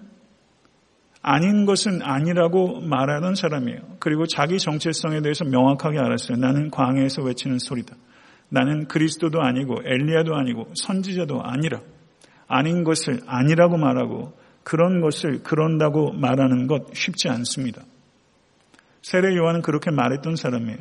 아닌 1.22 1.66
것은 1.66 2.02
아니라고 2.02 2.80
말하는 2.80 3.34
사람이에요. 3.34 3.80
그리고 3.98 4.26
자기 4.26 4.58
정체성에 4.58 5.20
대해서 5.22 5.44
명확하게 5.44 5.98
알았어요. 5.98 6.38
나는 6.38 6.70
광야에서 6.70 7.22
외치는 7.22 7.58
소리다. 7.58 7.96
나는 8.50 8.86
그리스도도 8.88 9.40
아니고 9.40 9.76
엘리야도 9.84 10.34
아니고 10.34 10.70
선지자도 10.74 11.42
아니라 11.42 11.80
아닌 12.46 12.84
것을 12.84 13.20
아니라고 13.26 13.76
말하고 13.76 14.32
그런 14.64 15.00
것을 15.00 15.42
그런다고 15.42 16.12
말하는 16.12 16.66
것 16.66 16.94
쉽지 16.94 17.28
않습니다. 17.28 17.82
세례 19.02 19.34
요한은 19.36 19.62
그렇게 19.62 19.90
말했던 19.90 20.36
사람이에요. 20.36 20.78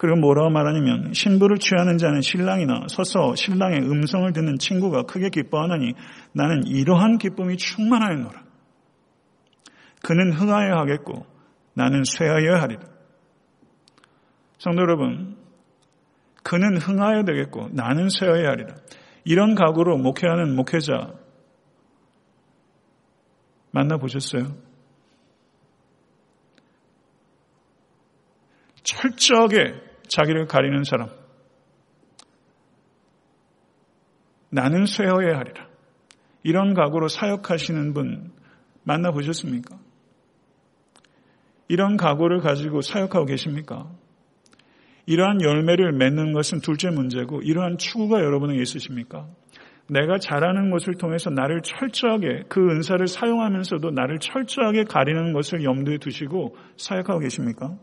그리고 0.00 0.16
뭐라고 0.18 0.48
말하냐면 0.48 1.12
신부를 1.12 1.58
취하는 1.58 1.98
자는 1.98 2.22
신랑이나 2.22 2.86
서서 2.88 3.34
신랑의 3.34 3.80
음성을 3.80 4.32
듣는 4.32 4.56
친구가 4.56 5.02
크게 5.02 5.28
기뻐하느니 5.28 5.92
나는 6.32 6.66
이러한 6.66 7.18
기쁨이 7.18 7.58
충만하였노라. 7.58 8.42
그는 10.02 10.32
흥하여 10.32 10.76
하겠고 10.76 11.26
나는 11.74 12.02
쇠하여 12.04 12.62
하리라. 12.62 12.80
성도 14.56 14.80
여러분, 14.80 15.36
그는 16.44 16.78
흥하여 16.78 17.24
되겠고 17.24 17.68
나는 17.72 18.08
쇠어야 18.08 18.52
하리라. 18.52 18.76
이런 19.24 19.54
각오로 19.54 19.98
목회하는 19.98 20.56
목회자 20.56 21.12
만나보셨어요? 23.72 24.44
철저하게 28.82 29.89
자기를 30.10 30.46
가리는 30.46 30.82
사람. 30.84 31.08
나는 34.50 34.84
쇠어야 34.84 35.38
하리라. 35.38 35.68
이런 36.42 36.74
각오로 36.74 37.08
사역하시는 37.08 37.94
분 37.94 38.32
만나보셨습니까? 38.82 39.78
이런 41.68 41.96
각오를 41.96 42.40
가지고 42.40 42.80
사역하고 42.80 43.26
계십니까? 43.26 43.88
이러한 45.06 45.40
열매를 45.42 45.92
맺는 45.92 46.32
것은 46.32 46.60
둘째 46.60 46.90
문제고 46.90 47.40
이러한 47.42 47.78
추구가 47.78 48.18
여러분에게 48.18 48.60
있으십니까? 48.60 49.28
내가 49.88 50.18
잘하는 50.18 50.70
것을 50.70 50.94
통해서 50.94 51.30
나를 51.30 51.62
철저하게 51.62 52.44
그 52.48 52.60
은사를 52.60 53.06
사용하면서도 53.06 53.90
나를 53.90 54.18
철저하게 54.18 54.84
가리는 54.84 55.32
것을 55.32 55.62
염두에 55.62 55.98
두시고 55.98 56.56
사역하고 56.76 57.20
계십니까? 57.20 57.76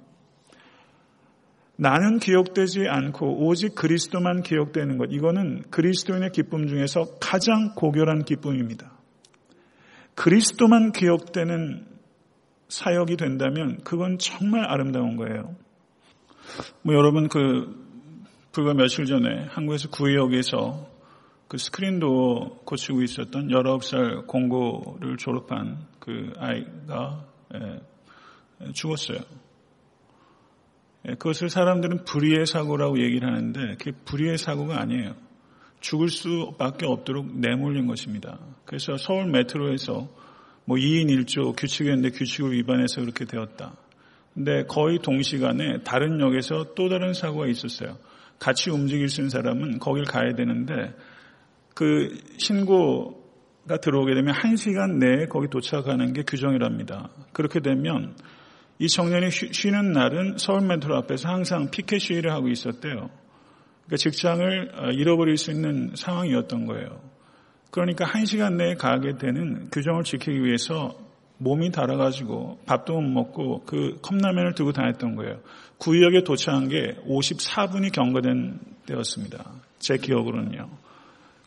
나는 1.77 2.17
기억되지 2.17 2.87
않고 2.87 3.45
오직 3.45 3.75
그리스도만 3.75 4.41
기억되는 4.41 4.97
것. 4.97 5.09
이거는 5.11 5.63
그리스도인의 5.69 6.31
기쁨 6.31 6.67
중에서 6.67 7.05
가장 7.19 7.75
고결한 7.75 8.25
기쁨입니다. 8.25 8.91
그리스도만 10.15 10.91
기억되는 10.91 11.85
사역이 12.67 13.17
된다면 13.17 13.79
그건 13.83 14.17
정말 14.17 14.65
아름다운 14.65 15.15
거예요. 15.15 15.55
뭐 16.81 16.95
여러분 16.95 17.29
그 17.29 17.85
불과 18.51 18.73
며칠 18.73 19.05
전에 19.05 19.45
한국에서 19.49 19.89
구의역에서 19.89 20.89
그 21.47 21.57
스크린도 21.57 22.61
고치고 22.65 23.03
있었던 23.03 23.49
19살 23.49 24.25
공고를 24.25 25.17
졸업한 25.17 25.85
그 25.99 26.33
아이가 26.37 27.25
예, 27.53 28.71
죽었어요. 28.73 29.19
예, 31.07 31.11
그것을 31.13 31.49
사람들은 31.49 32.03
불의의 32.05 32.45
사고라고 32.45 32.99
얘기를 32.99 33.27
하는데 33.27 33.75
그게 33.77 33.91
불의의 34.05 34.37
사고가 34.37 34.79
아니에요. 34.81 35.15
죽을 35.79 36.09
수밖에 36.09 36.85
없도록 36.85 37.37
내몰린 37.39 37.87
것입니다. 37.87 38.39
그래서 38.65 38.97
서울 38.97 39.27
메트로에서 39.27 40.09
뭐 40.65 40.77
2인 40.77 41.07
1조 41.07 41.55
규칙이었는데 41.55 42.09
규칙을 42.09 42.51
위반해서 42.51 43.01
그렇게 43.01 43.25
되었다. 43.25 43.75
근데 44.33 44.63
거의 44.65 44.99
동시간에 44.99 45.83
다른 45.83 46.19
역에서 46.19 46.73
또 46.75 46.89
다른 46.89 47.13
사고가 47.13 47.47
있었어요. 47.47 47.97
같이 48.39 48.69
움직일 48.69 49.09
수 49.09 49.21
있는 49.21 49.29
사람은 49.29 49.79
거길 49.79 50.03
가야 50.03 50.33
되는데 50.33 50.93
그 51.73 52.17
신고가 52.37 53.77
들어오게 53.81 54.13
되면 54.13 54.33
1시간 54.33 54.97
내에 54.97 55.27
거기 55.27 55.47
도착하는 55.47 56.13
게 56.13 56.23
규정이랍니다. 56.23 57.09
그렇게 57.33 57.61
되면 57.61 58.15
이 58.79 58.87
청년이 58.87 59.31
쉬는 59.31 59.91
날은 59.91 60.37
서울 60.37 60.61
메트로 60.61 60.95
앞에서 60.97 61.29
항상 61.29 61.71
피켓 61.71 61.99
시위를 61.99 62.31
하고 62.31 62.47
있었대요. 62.47 63.09
그러니까 63.85 63.97
직장을 63.97 64.71
어, 64.75 64.91
잃어버릴 64.91 65.37
수 65.37 65.51
있는 65.51 65.91
상황이었던 65.95 66.65
거예요. 66.65 67.01
그러니까 67.71 68.05
한 68.05 68.25
시간 68.25 68.57
내에 68.57 68.75
가게 68.75 69.17
되는 69.17 69.69
규정을 69.71 70.03
지키기 70.03 70.43
위해서 70.43 70.95
몸이 71.39 71.71
달아가지고 71.71 72.59
밥도 72.65 72.99
못 72.99 73.01
먹고 73.01 73.63
그 73.65 73.97
컵라면을 74.01 74.55
들고 74.55 74.71
다녔던 74.71 75.15
거예요. 75.15 75.39
구역에 75.77 76.23
도착한 76.23 76.67
게 76.67 76.95
54분이 77.07 77.91
경과된 77.91 78.59
때였습니다. 78.87 79.51
제 79.79 79.97
기억으로는요. 79.97 80.69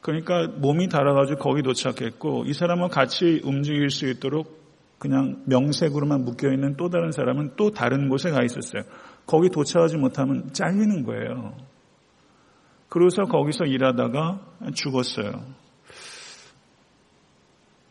그러니까 0.00 0.46
몸이 0.46 0.88
달아가지고 0.88 1.38
거기 1.40 1.62
도착했고 1.62 2.44
이 2.46 2.52
사람은 2.54 2.88
같이 2.88 3.40
움직일 3.44 3.90
수 3.90 4.08
있도록 4.08 4.59
그냥 5.00 5.42
명색으로만 5.46 6.26
묶여있는 6.26 6.76
또 6.76 6.90
다른 6.90 7.10
사람은 7.10 7.52
또 7.56 7.70
다른 7.70 8.10
곳에 8.10 8.30
가 8.30 8.44
있었어요. 8.44 8.82
거기 9.26 9.48
도착하지 9.48 9.96
못하면 9.96 10.52
잘리는 10.52 11.04
거예요. 11.04 11.56
그래서 12.90 13.24
거기서 13.24 13.64
일하다가 13.64 14.40
죽었어요. 14.74 15.42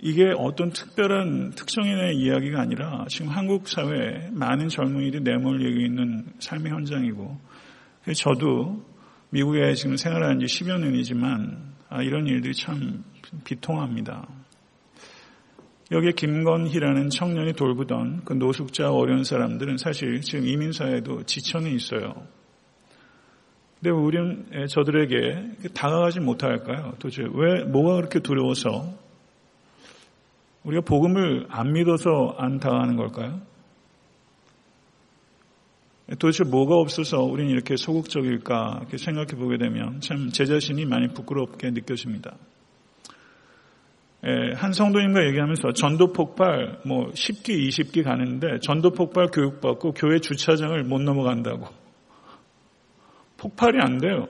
이게 0.02 0.32
어떤 0.38 0.70
특별한 0.70 1.54
특정인의 1.56 2.16
이야기가 2.16 2.62
아니라 2.62 3.06
지금 3.10 3.30
한국 3.30 3.68
사회에 3.68 4.30
많은 4.32 4.70
젊은이들이 4.70 5.24
내몰리고 5.24 5.80
있는 5.82 6.28
삶의 6.40 6.72
현장이고 6.72 7.38
저도 8.16 8.86
미국에 9.32 9.74
지금 9.74 9.98
생활한 9.98 10.40
지 10.40 10.46
10여 10.46 10.80
년이지만 10.80 11.74
아, 11.90 12.04
이런 12.04 12.28
일들이 12.28 12.54
참 12.54 13.04
비통합니다. 13.44 14.28
여기에 15.92 16.12
김건희라는 16.12 17.10
청년이 17.10 17.54
돌보던 17.54 18.22
그 18.24 18.34
노숙자 18.34 18.92
어려운 18.92 19.24
사람들은 19.24 19.78
사실 19.78 20.22
지금 20.22 20.48
이민사회도 20.48 21.24
지천에 21.24 21.72
있어요. 21.72 22.14
근데 23.80 23.90
우리는 23.90 24.46
저들에게 24.68 25.70
다가가지 25.74 26.20
못할까요? 26.20 26.94
도대체 27.00 27.24
왜, 27.34 27.64
뭐가 27.64 27.96
그렇게 27.96 28.20
두려워서 28.20 28.94
우리가 30.64 30.82
복음을 30.84 31.48
안 31.50 31.74
믿어서 31.74 32.36
안 32.38 32.60
당하는 32.60 32.96
걸까요? 32.96 33.42
도대체 36.20 36.44
뭐가 36.44 36.76
없어서 36.76 37.22
우리는 37.22 37.50
이렇게 37.52 37.78
소극적일까 37.78 38.78
이렇게 38.82 38.98
생각해 38.98 39.30
보게 39.38 39.58
되면 39.58 40.02
참 40.02 40.30
제 40.32 40.46
자신이 40.46 40.86
많이 40.86 41.08
부끄럽게 41.08 41.72
느껴집니다. 41.72 42.36
예, 44.26 44.54
한 44.54 44.74
성도님과 44.74 45.26
얘기하면서 45.28 45.72
전도 45.74 46.12
폭발 46.12 46.80
뭐 46.86 47.08
10기, 47.12 47.68
20기 47.70 48.04
가는데 48.04 48.60
전도 48.62 48.92
폭발 48.92 49.28
교육받고 49.28 49.94
교회 49.94 50.20
주차장을 50.20 50.84
못 50.84 51.02
넘어간다고. 51.02 51.68
폭발이 53.38 53.78
안 53.82 54.00
돼요. 54.00 54.28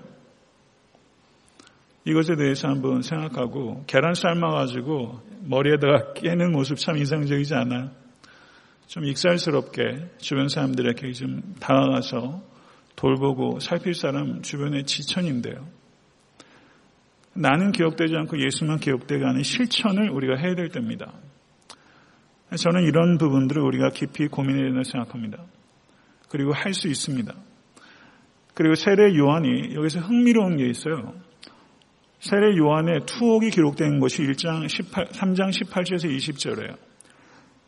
이것에 2.06 2.36
대해서 2.36 2.68
한번 2.68 3.02
생각하고 3.02 3.84
계란 3.88 4.14
삶아가지고 4.14 5.22
머리에다가 5.46 6.14
깨는 6.14 6.52
모습 6.52 6.78
참 6.78 6.98
인상적이지 6.98 7.56
않아요? 7.56 7.90
좀 8.88 9.06
익살스럽게 9.06 10.18
주변 10.18 10.50
사람들에게 10.50 11.12
좀 11.14 11.56
다가가서 11.60 12.42
돌보고 12.96 13.60
살필 13.60 13.94
사람 13.94 14.42
주변에 14.42 14.84
지천인데요. 14.84 15.79
나는 17.34 17.72
기억되지 17.72 18.16
않고 18.16 18.40
예수만 18.44 18.80
기억되게 18.80 19.24
하는 19.24 19.44
실천을 19.44 20.10
우리가 20.10 20.36
해야 20.36 20.56
될 20.56 20.70
때입니다. 20.70 21.14
저는 22.56 22.84
이런 22.84 23.18
부분들을 23.18 23.62
우리가 23.62 23.90
깊이 23.92 24.28
고민해야 24.28 24.66
된다고 24.66 24.84
생각합니다. 24.84 25.44
그리고 26.30 26.54
할 26.54 26.74
수 26.74 26.88
있습니다. 26.88 27.34
그리고 28.54 28.76
세례 28.76 29.16
요한이 29.16 29.76
여기서 29.76 30.00
흥미로운 30.00 30.58
게 30.58 30.68
있어요. 30.68 31.14
세례 32.20 32.58
요한의 32.58 33.06
투옥이 33.06 33.52
기록된 33.52 34.00
것이 34.00 34.24
1장 34.24 34.68
18, 34.68 35.08
3장 35.08 35.52
18절에서 35.52 36.10
20절이에요. 36.18 36.89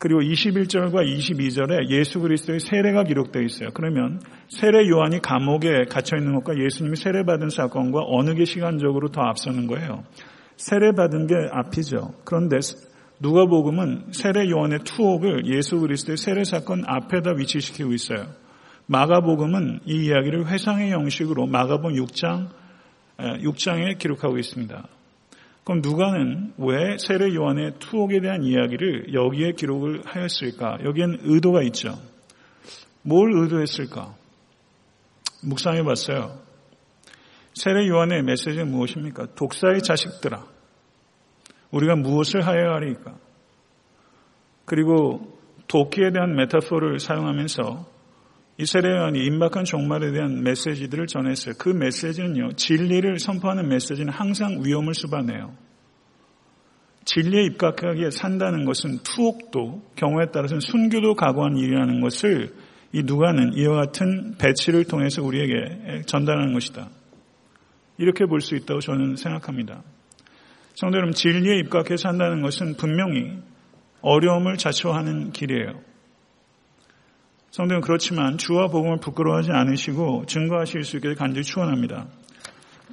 그리고 0.02 0.20
21절과 0.22 1.06
22절에 1.06 1.92
예수 1.92 2.20
그리스도의 2.22 2.60
세례가 2.60 3.04
기록되어 3.04 3.44
있어요. 3.44 3.70
그러면 3.72 4.20
세례 4.50 4.90
요한이 4.90 5.22
감옥에 5.22 5.86
갇혀 5.88 6.18
있는 6.18 6.34
것과 6.34 6.58
예수님이 6.58 6.96
세례 6.96 7.24
받은 7.24 7.50
사건과 7.50 8.02
어느 8.08 8.34
게 8.34 8.46
시간적으로 8.46 9.10
더 9.10 9.22
앞서는 9.22 9.68
거예요. 9.68 10.04
세례 10.58 10.92
받은 10.94 11.28
게 11.28 11.36
앞이죠. 11.52 12.16
그런데 12.26 12.58
누가복음은 13.20 14.06
세례 14.12 14.50
요한의 14.50 14.80
투옥을 14.86 15.46
예수 15.46 15.80
그리스도의 15.80 16.18
세례 16.18 16.46
사건 16.46 16.84
앞에다 16.88 17.34
위치시키고 17.38 17.94
있어요. 17.94 18.26
마가복음은 18.88 19.82
이 19.86 20.08
이야기를 20.08 20.48
회상의 20.48 20.90
형식으로 20.94 21.46
마가복음 21.46 21.94
6장 21.94 22.50
6장에 23.20 24.00
기록하고 24.00 24.40
있습니다. 24.40 24.84
그럼 25.72 25.82
누가는 25.82 26.54
왜 26.58 26.98
세례 26.98 27.34
요한의 27.34 27.76
투옥에 27.80 28.20
대한 28.20 28.44
이야기를 28.44 29.14
여기에 29.14 29.54
기록을 29.54 30.02
하였을까? 30.04 30.80
여기엔 30.84 31.20
의도가 31.22 31.64
있죠. 31.64 31.98
뭘 33.04 33.32
의도했을까? 33.34 34.14
묵상해 35.46 35.84
봤어요. 35.84 36.38
세례 37.54 37.88
요한의 37.88 38.24
메시지는 38.24 38.70
무엇입니까? 38.70 39.28
독사의 39.36 39.82
자식들아. 39.82 40.44
우리가 41.72 41.96
무엇을 41.96 42.46
하여야 42.46 42.74
하리까? 42.74 43.16
그리고 44.66 45.40
도끼에 45.70 46.12
대한 46.12 46.36
메타포를 46.36 47.00
사용하면서 47.00 47.86
이 48.62 48.66
세례 48.68 48.92
요한이 48.92 49.26
임박한 49.26 49.64
종말에 49.66 50.12
대한 50.12 50.44
메시지들을 50.44 51.08
전했어요. 51.08 51.56
그 51.58 51.70
메시지는요, 51.70 52.52
진리를 52.58 53.18
선포하는 53.18 53.68
메시지는 53.68 54.14
항상 54.14 54.62
위험을 54.64 54.94
수반해요. 54.94 55.56
진리에 57.04 57.46
입각하게 57.46 58.12
산다는 58.12 58.66
것은 58.66 59.00
투옥도 59.00 59.82
경우에 59.96 60.28
따라서는 60.32 60.60
순교도 60.60 61.16
각오한 61.16 61.58
일이라는 61.58 62.02
것을 62.02 62.54
이 62.94 63.02
누가는 63.02 63.54
이와 63.56 63.78
같은 63.78 64.36
배치를 64.38 64.84
통해서 64.84 65.24
우리에게 65.24 66.04
전달하는 66.06 66.54
것이다. 66.54 66.88
이렇게 67.98 68.28
볼 68.28 68.42
수 68.42 68.56
있다고 68.56 68.80
저는 68.80 69.16
생각합니다. 69.16 69.82
성도 70.76 70.98
여러분, 70.98 71.16
진리에 71.16 71.58
입각해 71.62 71.98
산다는 71.98 72.44
것은 72.44 72.76
분명히 72.78 73.40
어려움을 74.02 74.58
자초하는 74.58 75.32
길이에요. 75.32 75.82
성도는 77.52 77.82
그렇지만 77.82 78.38
주와 78.38 78.68
복음을 78.68 78.98
부끄러워하지 79.02 79.52
않으시고 79.52 80.26
증거하실 80.26 80.84
수 80.84 80.98
있게 80.98 81.14
간절히 81.16 81.44
축원합니다. 81.44 82.08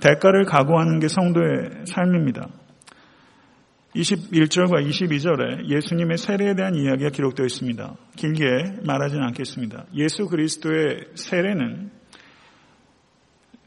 대가를 0.00 0.44
각오하는 0.46 0.98
게 0.98 1.08
성도의 1.08 1.86
삶입니다. 1.86 2.48
21절과 3.94 4.86
22절에 4.86 5.68
예수님의 5.68 6.18
세례에 6.18 6.54
대한 6.54 6.74
이야기가 6.74 7.10
기록되어 7.10 7.46
있습니다. 7.46 7.96
길게 8.16 8.82
말하지는 8.84 9.24
않겠습니다. 9.28 9.86
예수 9.94 10.26
그리스도의 10.26 11.04
세례는 11.14 11.90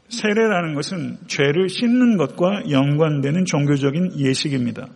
세례라는 0.08 0.74
것은 0.74 1.16
죄를 1.26 1.70
씻는 1.70 2.18
것과 2.18 2.70
연관되는 2.70 3.46
종교적인 3.46 4.18
예식입니다. 4.18 4.88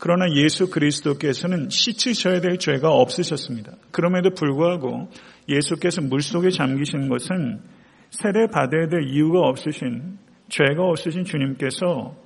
그러나 0.00 0.32
예수 0.34 0.70
그리스도께서는 0.70 1.68
씻으셔야 1.68 2.40
될 2.40 2.58
죄가 2.58 2.90
없으셨습니다. 2.90 3.72
그럼에도 3.90 4.30
불구하고 4.30 5.10
예수께서 5.46 6.00
물속에 6.00 6.48
잠기신 6.48 7.10
것은 7.10 7.60
세례 8.08 8.46
받아야 8.46 8.88
될 8.88 9.04
이유가 9.08 9.40
없으신 9.40 10.18
죄가 10.48 10.82
없으신 10.82 11.24
주님께서 11.24 12.16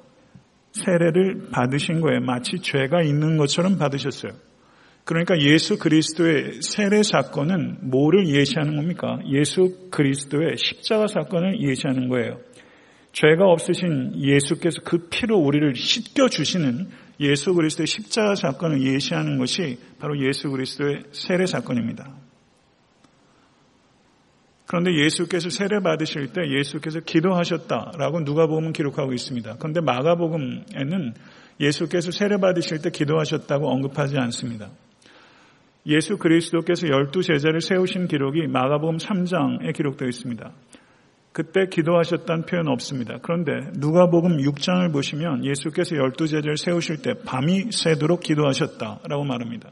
세례를 0.70 1.48
받으신 1.50 2.00
거예요. 2.00 2.20
마치 2.20 2.58
죄가 2.60 3.02
있는 3.02 3.36
것처럼 3.36 3.76
받으셨어요. 3.76 4.32
그러니까 5.04 5.38
예수 5.40 5.76
그리스도의 5.76 6.62
세례 6.62 7.02
사건은 7.02 7.90
뭐를 7.90 8.28
예시하는 8.28 8.76
겁니까? 8.76 9.18
예수 9.32 9.88
그리스도의 9.90 10.56
십자가 10.56 11.08
사건을 11.08 11.60
예시하는 11.60 12.08
거예요. 12.08 12.38
죄가 13.12 13.44
없으신 13.44 14.20
예수께서 14.20 14.80
그 14.84 15.08
피로 15.10 15.38
우리를 15.38 15.74
씻겨 15.76 16.28
주시는 16.28 16.88
예수 17.20 17.54
그리스도의 17.54 17.86
십자가 17.86 18.34
사건을 18.34 18.82
예시하는 18.82 19.38
것이 19.38 19.78
바로 19.98 20.18
예수 20.20 20.50
그리스도의 20.50 21.04
세례 21.12 21.46
사건입니다. 21.46 22.12
그런데 24.66 24.92
예수께서 24.94 25.50
세례 25.50 25.80
받으실 25.80 26.32
때 26.32 26.40
예수께서 26.58 27.00
기도하셨다라고 27.00 28.20
누가복음은 28.20 28.72
기록하고 28.72 29.12
있습니다. 29.12 29.56
그런데 29.58 29.80
마가복음에는 29.80 31.14
예수께서 31.60 32.10
세례 32.10 32.38
받으실 32.38 32.80
때 32.82 32.90
기도하셨다고 32.90 33.68
언급하지 33.68 34.18
않습니다. 34.18 34.70
예수 35.86 36.16
그리스도께서 36.16 36.88
열두 36.88 37.22
제자를 37.22 37.60
세우신 37.60 38.08
기록이 38.08 38.46
마가복음 38.46 38.96
3장에 38.96 39.74
기록되어 39.74 40.08
있습니다. 40.08 40.50
그때 41.34 41.66
기도하셨다는 41.66 42.46
표현 42.46 42.68
없습니다. 42.68 43.18
그런데 43.20 43.52
누가복음 43.74 44.38
6장을 44.38 44.92
보시면 44.92 45.44
예수께서 45.44 45.96
열두 45.96 46.28
제자를 46.28 46.56
세우실 46.56 47.02
때 47.02 47.14
밤이 47.26 47.72
새도록 47.72 48.20
기도하셨다라고 48.20 49.24
말합니다. 49.24 49.68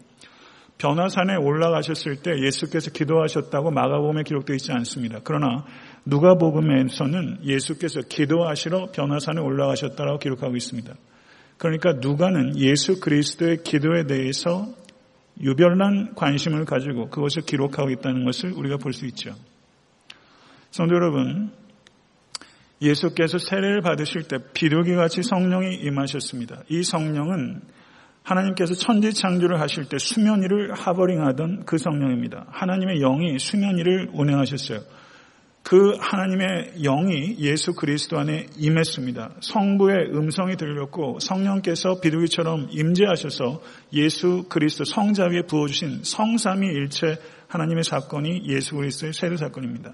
변화산에 0.79 1.37
올라가셨을 1.37 2.17
때 2.17 2.33
예수께서 2.45 2.91
기도하셨다고 2.91 3.71
마가복음에 3.71 4.25
기록되어 4.25 4.57
있지 4.57 4.73
않습니다. 4.73 5.21
그러나 5.23 5.65
누가복음에서는 6.05 7.45
예수께서 7.45 8.01
기도하시러 8.09 8.91
변화산에 8.91 9.41
올라가셨다라고 9.41 10.19
기록하고 10.19 10.57
있습니다. 10.57 10.93
그러니까 11.59 11.93
누가는 11.93 12.59
예수 12.59 12.99
그리스도의 12.99 13.63
기도에 13.63 14.07
대해서 14.09 14.67
유별난 15.41 16.17
관심을 16.17 16.65
가지고 16.65 17.09
그것을 17.09 17.43
기록하고 17.43 17.91
있다는 17.91 18.25
것을 18.25 18.51
우리가 18.51 18.79
볼 18.79 18.93
수 18.93 19.07
있죠. 19.07 19.37
성도 20.73 20.95
여러분, 20.95 21.53
예수께서 22.81 23.37
세례를 23.37 23.83
받으실 23.83 24.23
때 24.23 24.39
비둘기 24.55 24.95
같이 24.95 25.23
성령이 25.23 25.75
임하셨습니다. 25.75 26.63
이 26.71 26.83
성령은 26.83 27.61
하나님께서 28.23 28.73
천지 28.73 29.13
창조를 29.13 29.61
하실 29.61 29.85
때 29.85 29.99
수면 29.99 30.41
위를 30.41 30.73
하버링하던 30.73 31.65
그 31.67 31.77
성령입니다. 31.77 32.47
하나님의 32.49 33.01
영이 33.01 33.39
수면 33.39 33.77
위를 33.77 34.09
운행하셨어요. 34.15 34.81
그 35.63 35.95
하나님의 36.01 36.83
영이 36.83 37.37
예수 37.41 37.75
그리스도 37.75 38.19
안에 38.19 38.47
임했습니다. 38.57 39.37
성부의 39.41 40.15
음성이 40.15 40.57
들렸고 40.57 41.19
성령께서 41.21 42.01
비둘기처럼 42.01 42.69
임재하셔서 42.71 43.61
예수 43.93 44.47
그리스도 44.49 44.85
성자 44.85 45.27
위에 45.27 45.43
부어주신 45.43 46.03
성삼위일체 46.03 47.19
하나님의 47.49 47.85
사건이 47.85 48.49
예수 48.49 48.75
그리스도의 48.75 49.13
세례 49.13 49.37
사건입니다. 49.37 49.93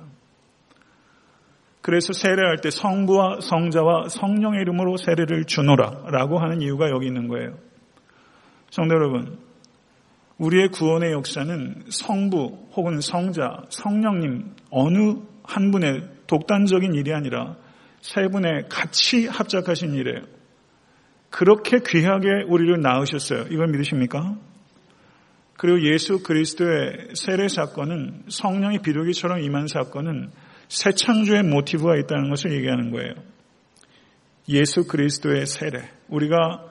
그래서 1.89 2.13
세례할 2.13 2.59
때 2.59 2.69
성부와 2.69 3.41
성자와 3.41 4.11
성령의 4.11 4.61
이름으로 4.61 4.99
세례를 4.99 5.47
주노라 5.47 6.11
라고 6.11 6.39
하는 6.39 6.61
이유가 6.61 6.91
여기 6.91 7.07
있는 7.07 7.29
거예요. 7.29 7.57
성도 8.69 8.95
여러분, 8.95 9.39
우리의 10.37 10.69
구원의 10.69 11.13
역사는 11.13 11.85
성부 11.89 12.73
혹은 12.77 13.01
성자, 13.01 13.63
성령님 13.71 14.55
어느 14.69 15.15
한 15.43 15.71
분의 15.71 16.03
독단적인 16.27 16.93
일이 16.93 17.15
아니라 17.15 17.57
세 18.03 18.29
분의 18.29 18.69
같이 18.69 19.27
합작하신 19.27 19.95
일이에요. 19.95 20.27
그렇게 21.31 21.79
귀하게 21.79 22.43
우리를 22.49 22.83
낳으셨어요. 22.83 23.47
이걸 23.51 23.69
믿으십니까? 23.69 24.37
그리고 25.57 25.81
예수 25.91 26.23
그리스도의 26.23 27.15
세례 27.15 27.49
사건은 27.49 28.25
성령이 28.29 28.81
비둘기처럼 28.81 29.41
임한 29.41 29.69
사건은 29.69 30.29
새 30.69 30.93
창조의 30.93 31.43
모티브가 31.45 31.97
있다는 31.97 32.31
것을 32.31 32.53
얘기하는 32.53 32.91
거예요. 32.91 33.15
예수 34.49 34.87
그리스도의 34.87 35.47
세례. 35.47 35.89
우리가 36.09 36.65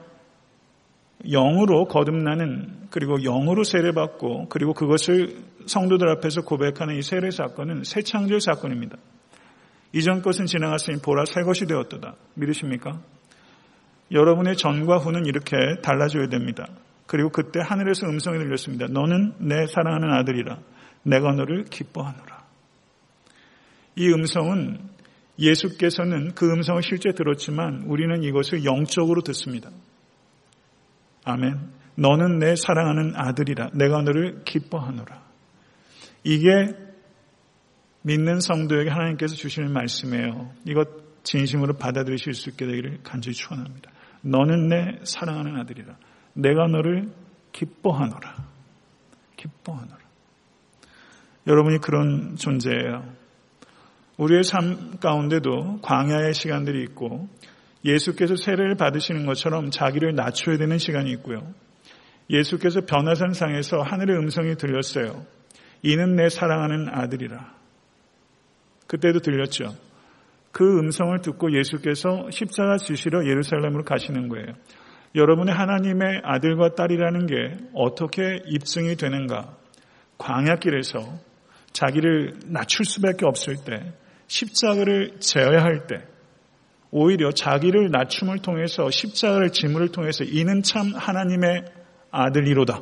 영으로 1.24 1.86
거듭나는 1.86 2.88
그리고 2.90 3.18
영으로 3.18 3.64
세례받고 3.64 4.48
그리고 4.48 4.72
그것을 4.72 5.36
성도들 5.66 6.08
앞에서 6.10 6.42
고백하는 6.42 6.96
이 6.96 7.02
세례 7.02 7.30
사건은 7.30 7.82
새 7.84 8.02
창조의 8.02 8.40
사건입니다. 8.40 8.96
이전 9.92 10.22
것은 10.22 10.46
지나갔으니 10.46 11.00
보라 11.00 11.24
새 11.24 11.42
것이 11.42 11.66
되었도다. 11.66 12.14
믿으십니까? 12.34 13.00
여러분의 14.12 14.56
전과 14.56 14.98
후는 14.98 15.26
이렇게 15.26 15.56
달라져야 15.82 16.28
됩니다. 16.28 16.66
그리고 17.06 17.30
그때 17.30 17.60
하늘에서 17.62 18.06
음성이 18.06 18.38
들렸습니다. 18.38 18.86
너는 18.86 19.34
내 19.38 19.66
사랑하는 19.66 20.12
아들이라. 20.12 20.58
내가 21.04 21.32
너를 21.32 21.64
기뻐하노라. 21.64 22.37
이 23.98 24.12
음성은 24.12 24.78
예수께서는 25.40 26.34
그 26.34 26.50
음성을 26.50 26.80
실제 26.82 27.10
들었지만 27.12 27.82
우리는 27.86 28.22
이것을 28.22 28.64
영적으로 28.64 29.22
듣습니다. 29.22 29.70
아멘. 31.24 31.56
너는 31.96 32.38
내 32.38 32.54
사랑하는 32.54 33.14
아들이라. 33.16 33.70
내가 33.74 34.02
너를 34.02 34.42
기뻐하노라. 34.44 35.20
이게 36.22 36.48
믿는 38.02 38.38
성도에게 38.40 38.88
하나님께서 38.88 39.34
주시는 39.34 39.72
말씀이에요. 39.72 40.52
이것 40.64 40.88
진심으로 41.24 41.74
받아들이실 41.74 42.34
수 42.34 42.50
있게 42.50 42.66
되기를 42.66 43.00
간절히 43.02 43.34
축원합니다. 43.34 43.90
너는 44.22 44.68
내 44.68 45.00
사랑하는 45.02 45.56
아들이라. 45.56 45.96
내가 46.34 46.68
너를 46.68 47.10
기뻐하노라. 47.50 48.36
기뻐하노라. 49.36 49.98
여러분이 51.48 51.78
그런 51.78 52.36
존재예요. 52.36 53.17
우리의 54.18 54.42
삶 54.42 54.98
가운데도 54.98 55.80
광야의 55.80 56.34
시간들이 56.34 56.82
있고 56.82 57.28
예수께서 57.84 58.34
세례를 58.36 58.74
받으시는 58.74 59.26
것처럼 59.26 59.70
자기를 59.70 60.14
낮춰야 60.14 60.58
되는 60.58 60.76
시간이 60.78 61.10
있고요. 61.12 61.54
예수께서 62.28 62.82
변화산 62.82 63.32
상에서 63.32 63.80
하늘의 63.80 64.18
음성이 64.18 64.56
들렸어요. 64.56 65.24
이는 65.82 66.16
내 66.16 66.28
사랑하는 66.28 66.88
아들이라. 66.90 67.54
그때도 68.88 69.20
들렸죠. 69.20 69.74
그 70.50 70.78
음성을 70.78 71.20
듣고 71.20 71.56
예수께서 71.56 72.28
십자가 72.30 72.76
지시러 72.76 73.24
예루살렘으로 73.24 73.84
가시는 73.84 74.28
거예요. 74.28 74.46
여러분의 75.14 75.54
하나님의 75.54 76.22
아들과 76.24 76.74
딸이라는 76.74 77.26
게 77.26 77.34
어떻게 77.74 78.42
입증이 78.46 78.96
되는가? 78.96 79.56
광야길에서 80.18 80.98
자기를 81.72 82.34
낮출 82.46 82.84
수밖에 82.84 83.24
없을 83.24 83.54
때, 83.64 83.92
십자가를 84.28 85.16
제어야 85.18 85.62
할 85.62 85.86
때, 85.86 86.04
오히려 86.90 87.32
자기를 87.32 87.90
낮춤을 87.90 88.38
통해서 88.38 88.90
십자가를 88.90 89.50
짐을 89.50 89.88
통해서 89.88 90.24
이는 90.24 90.62
참 90.62 90.92
하나님의 90.94 91.64
아들이로다. 92.10 92.80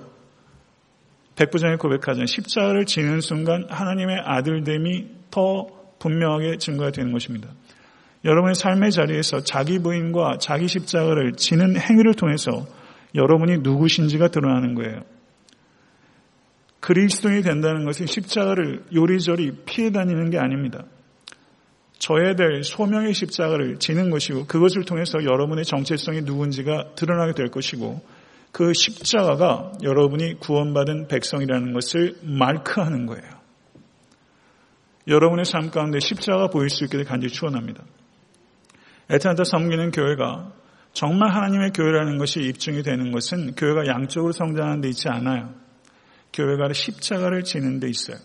백부장의 1.37 1.79
고백하자면 1.79 2.27
십자가를 2.27 2.87
지는 2.87 3.21
순간 3.21 3.67
하나님의 3.69 4.21
아들됨이 4.25 5.09
더 5.31 5.67
분명하게 5.99 6.59
증거가 6.59 6.91
되는 6.91 7.13
것입니다. 7.13 7.49
여러분의 8.25 8.55
삶의 8.55 8.91
자리에서 8.93 9.41
자기 9.41 9.79
부인과 9.79 10.39
자기 10.39 10.67
십자가를 10.67 11.33
지는 11.33 11.77
행위를 11.77 12.15
통해서 12.15 12.67
여러분이 13.15 13.59
누구신지가 13.59 14.29
드러나는 14.29 14.75
거예요. 14.75 15.03
그리스도인이 16.81 17.43
된다는 17.43 17.85
것은 17.85 18.07
십자가를 18.07 18.85
요리조리 18.95 19.65
피해 19.65 19.91
다니는 19.91 20.31
게 20.31 20.39
아닙니다. 20.39 20.85
져야 21.99 22.35
될 22.35 22.63
소명의 22.63 23.15
십자가를 23.15 23.79
지는 23.79 24.11
것이고 24.11 24.47
그것을 24.47 24.85
통해서 24.85 25.25
여러분의 25.25 25.65
정체성이 25.65 26.23
누군지가 26.23 26.95
드러나게 26.95 27.33
될 27.33 27.51
것이고 27.51 28.03
그 28.53 28.73
십자가가 28.73 29.73
여러분이 29.83 30.39
구원받은 30.41 31.09
백성이라는 31.09 31.73
것을 31.73 32.17
말크하는 32.23 33.07
거예요. 33.07 33.37
여러분의 35.09 35.45
삶 35.45 35.71
가운데 35.71 36.01
십자가 36.01 36.49
보일 36.49 36.69
수 36.69 36.85
있게 36.85 37.05
간절히 37.05 37.33
축원합니다. 37.33 37.85
에탄타 39.09 39.45
섬기는 39.45 39.91
교회가 39.93 40.53
정말 40.93 41.31
하나님의 41.35 41.73
교회라는 41.73 42.19
것이 42.19 42.41
입증이 42.41 42.83
되는 42.83 43.13
것은 43.13 43.55
교회가 43.55 43.87
양쪽으로 43.87 44.33
성장하는 44.33 44.81
데 44.81 44.89
있지 44.89 45.09
않아요. 45.09 45.55
교회가 46.33 46.73
십자가를 46.73 47.45
지는 47.45 47.79
데 47.79 47.89
있어요. 47.89 48.17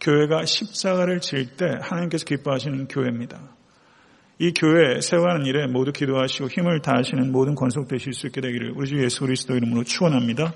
교회가 0.00 0.44
십자가를 0.46 1.20
질 1.20 1.56
때 1.56 1.78
하나님께서 1.80 2.24
기뻐하시는 2.24 2.88
교회입니다. 2.88 3.56
이 4.38 4.52
교회 4.54 5.00
세워가는 5.00 5.44
일에 5.44 5.66
모두 5.66 5.92
기도하시고 5.92 6.48
힘을 6.48 6.80
다하시는 6.80 7.30
모든 7.30 7.54
권속되실 7.54 8.14
수 8.14 8.26
있게 8.26 8.40
되기를 8.40 8.72
우리 8.74 8.88
주 8.88 9.02
예수 9.02 9.20
그리스도 9.20 9.54
이름으로 9.54 9.84
축원합니다. 9.84 10.54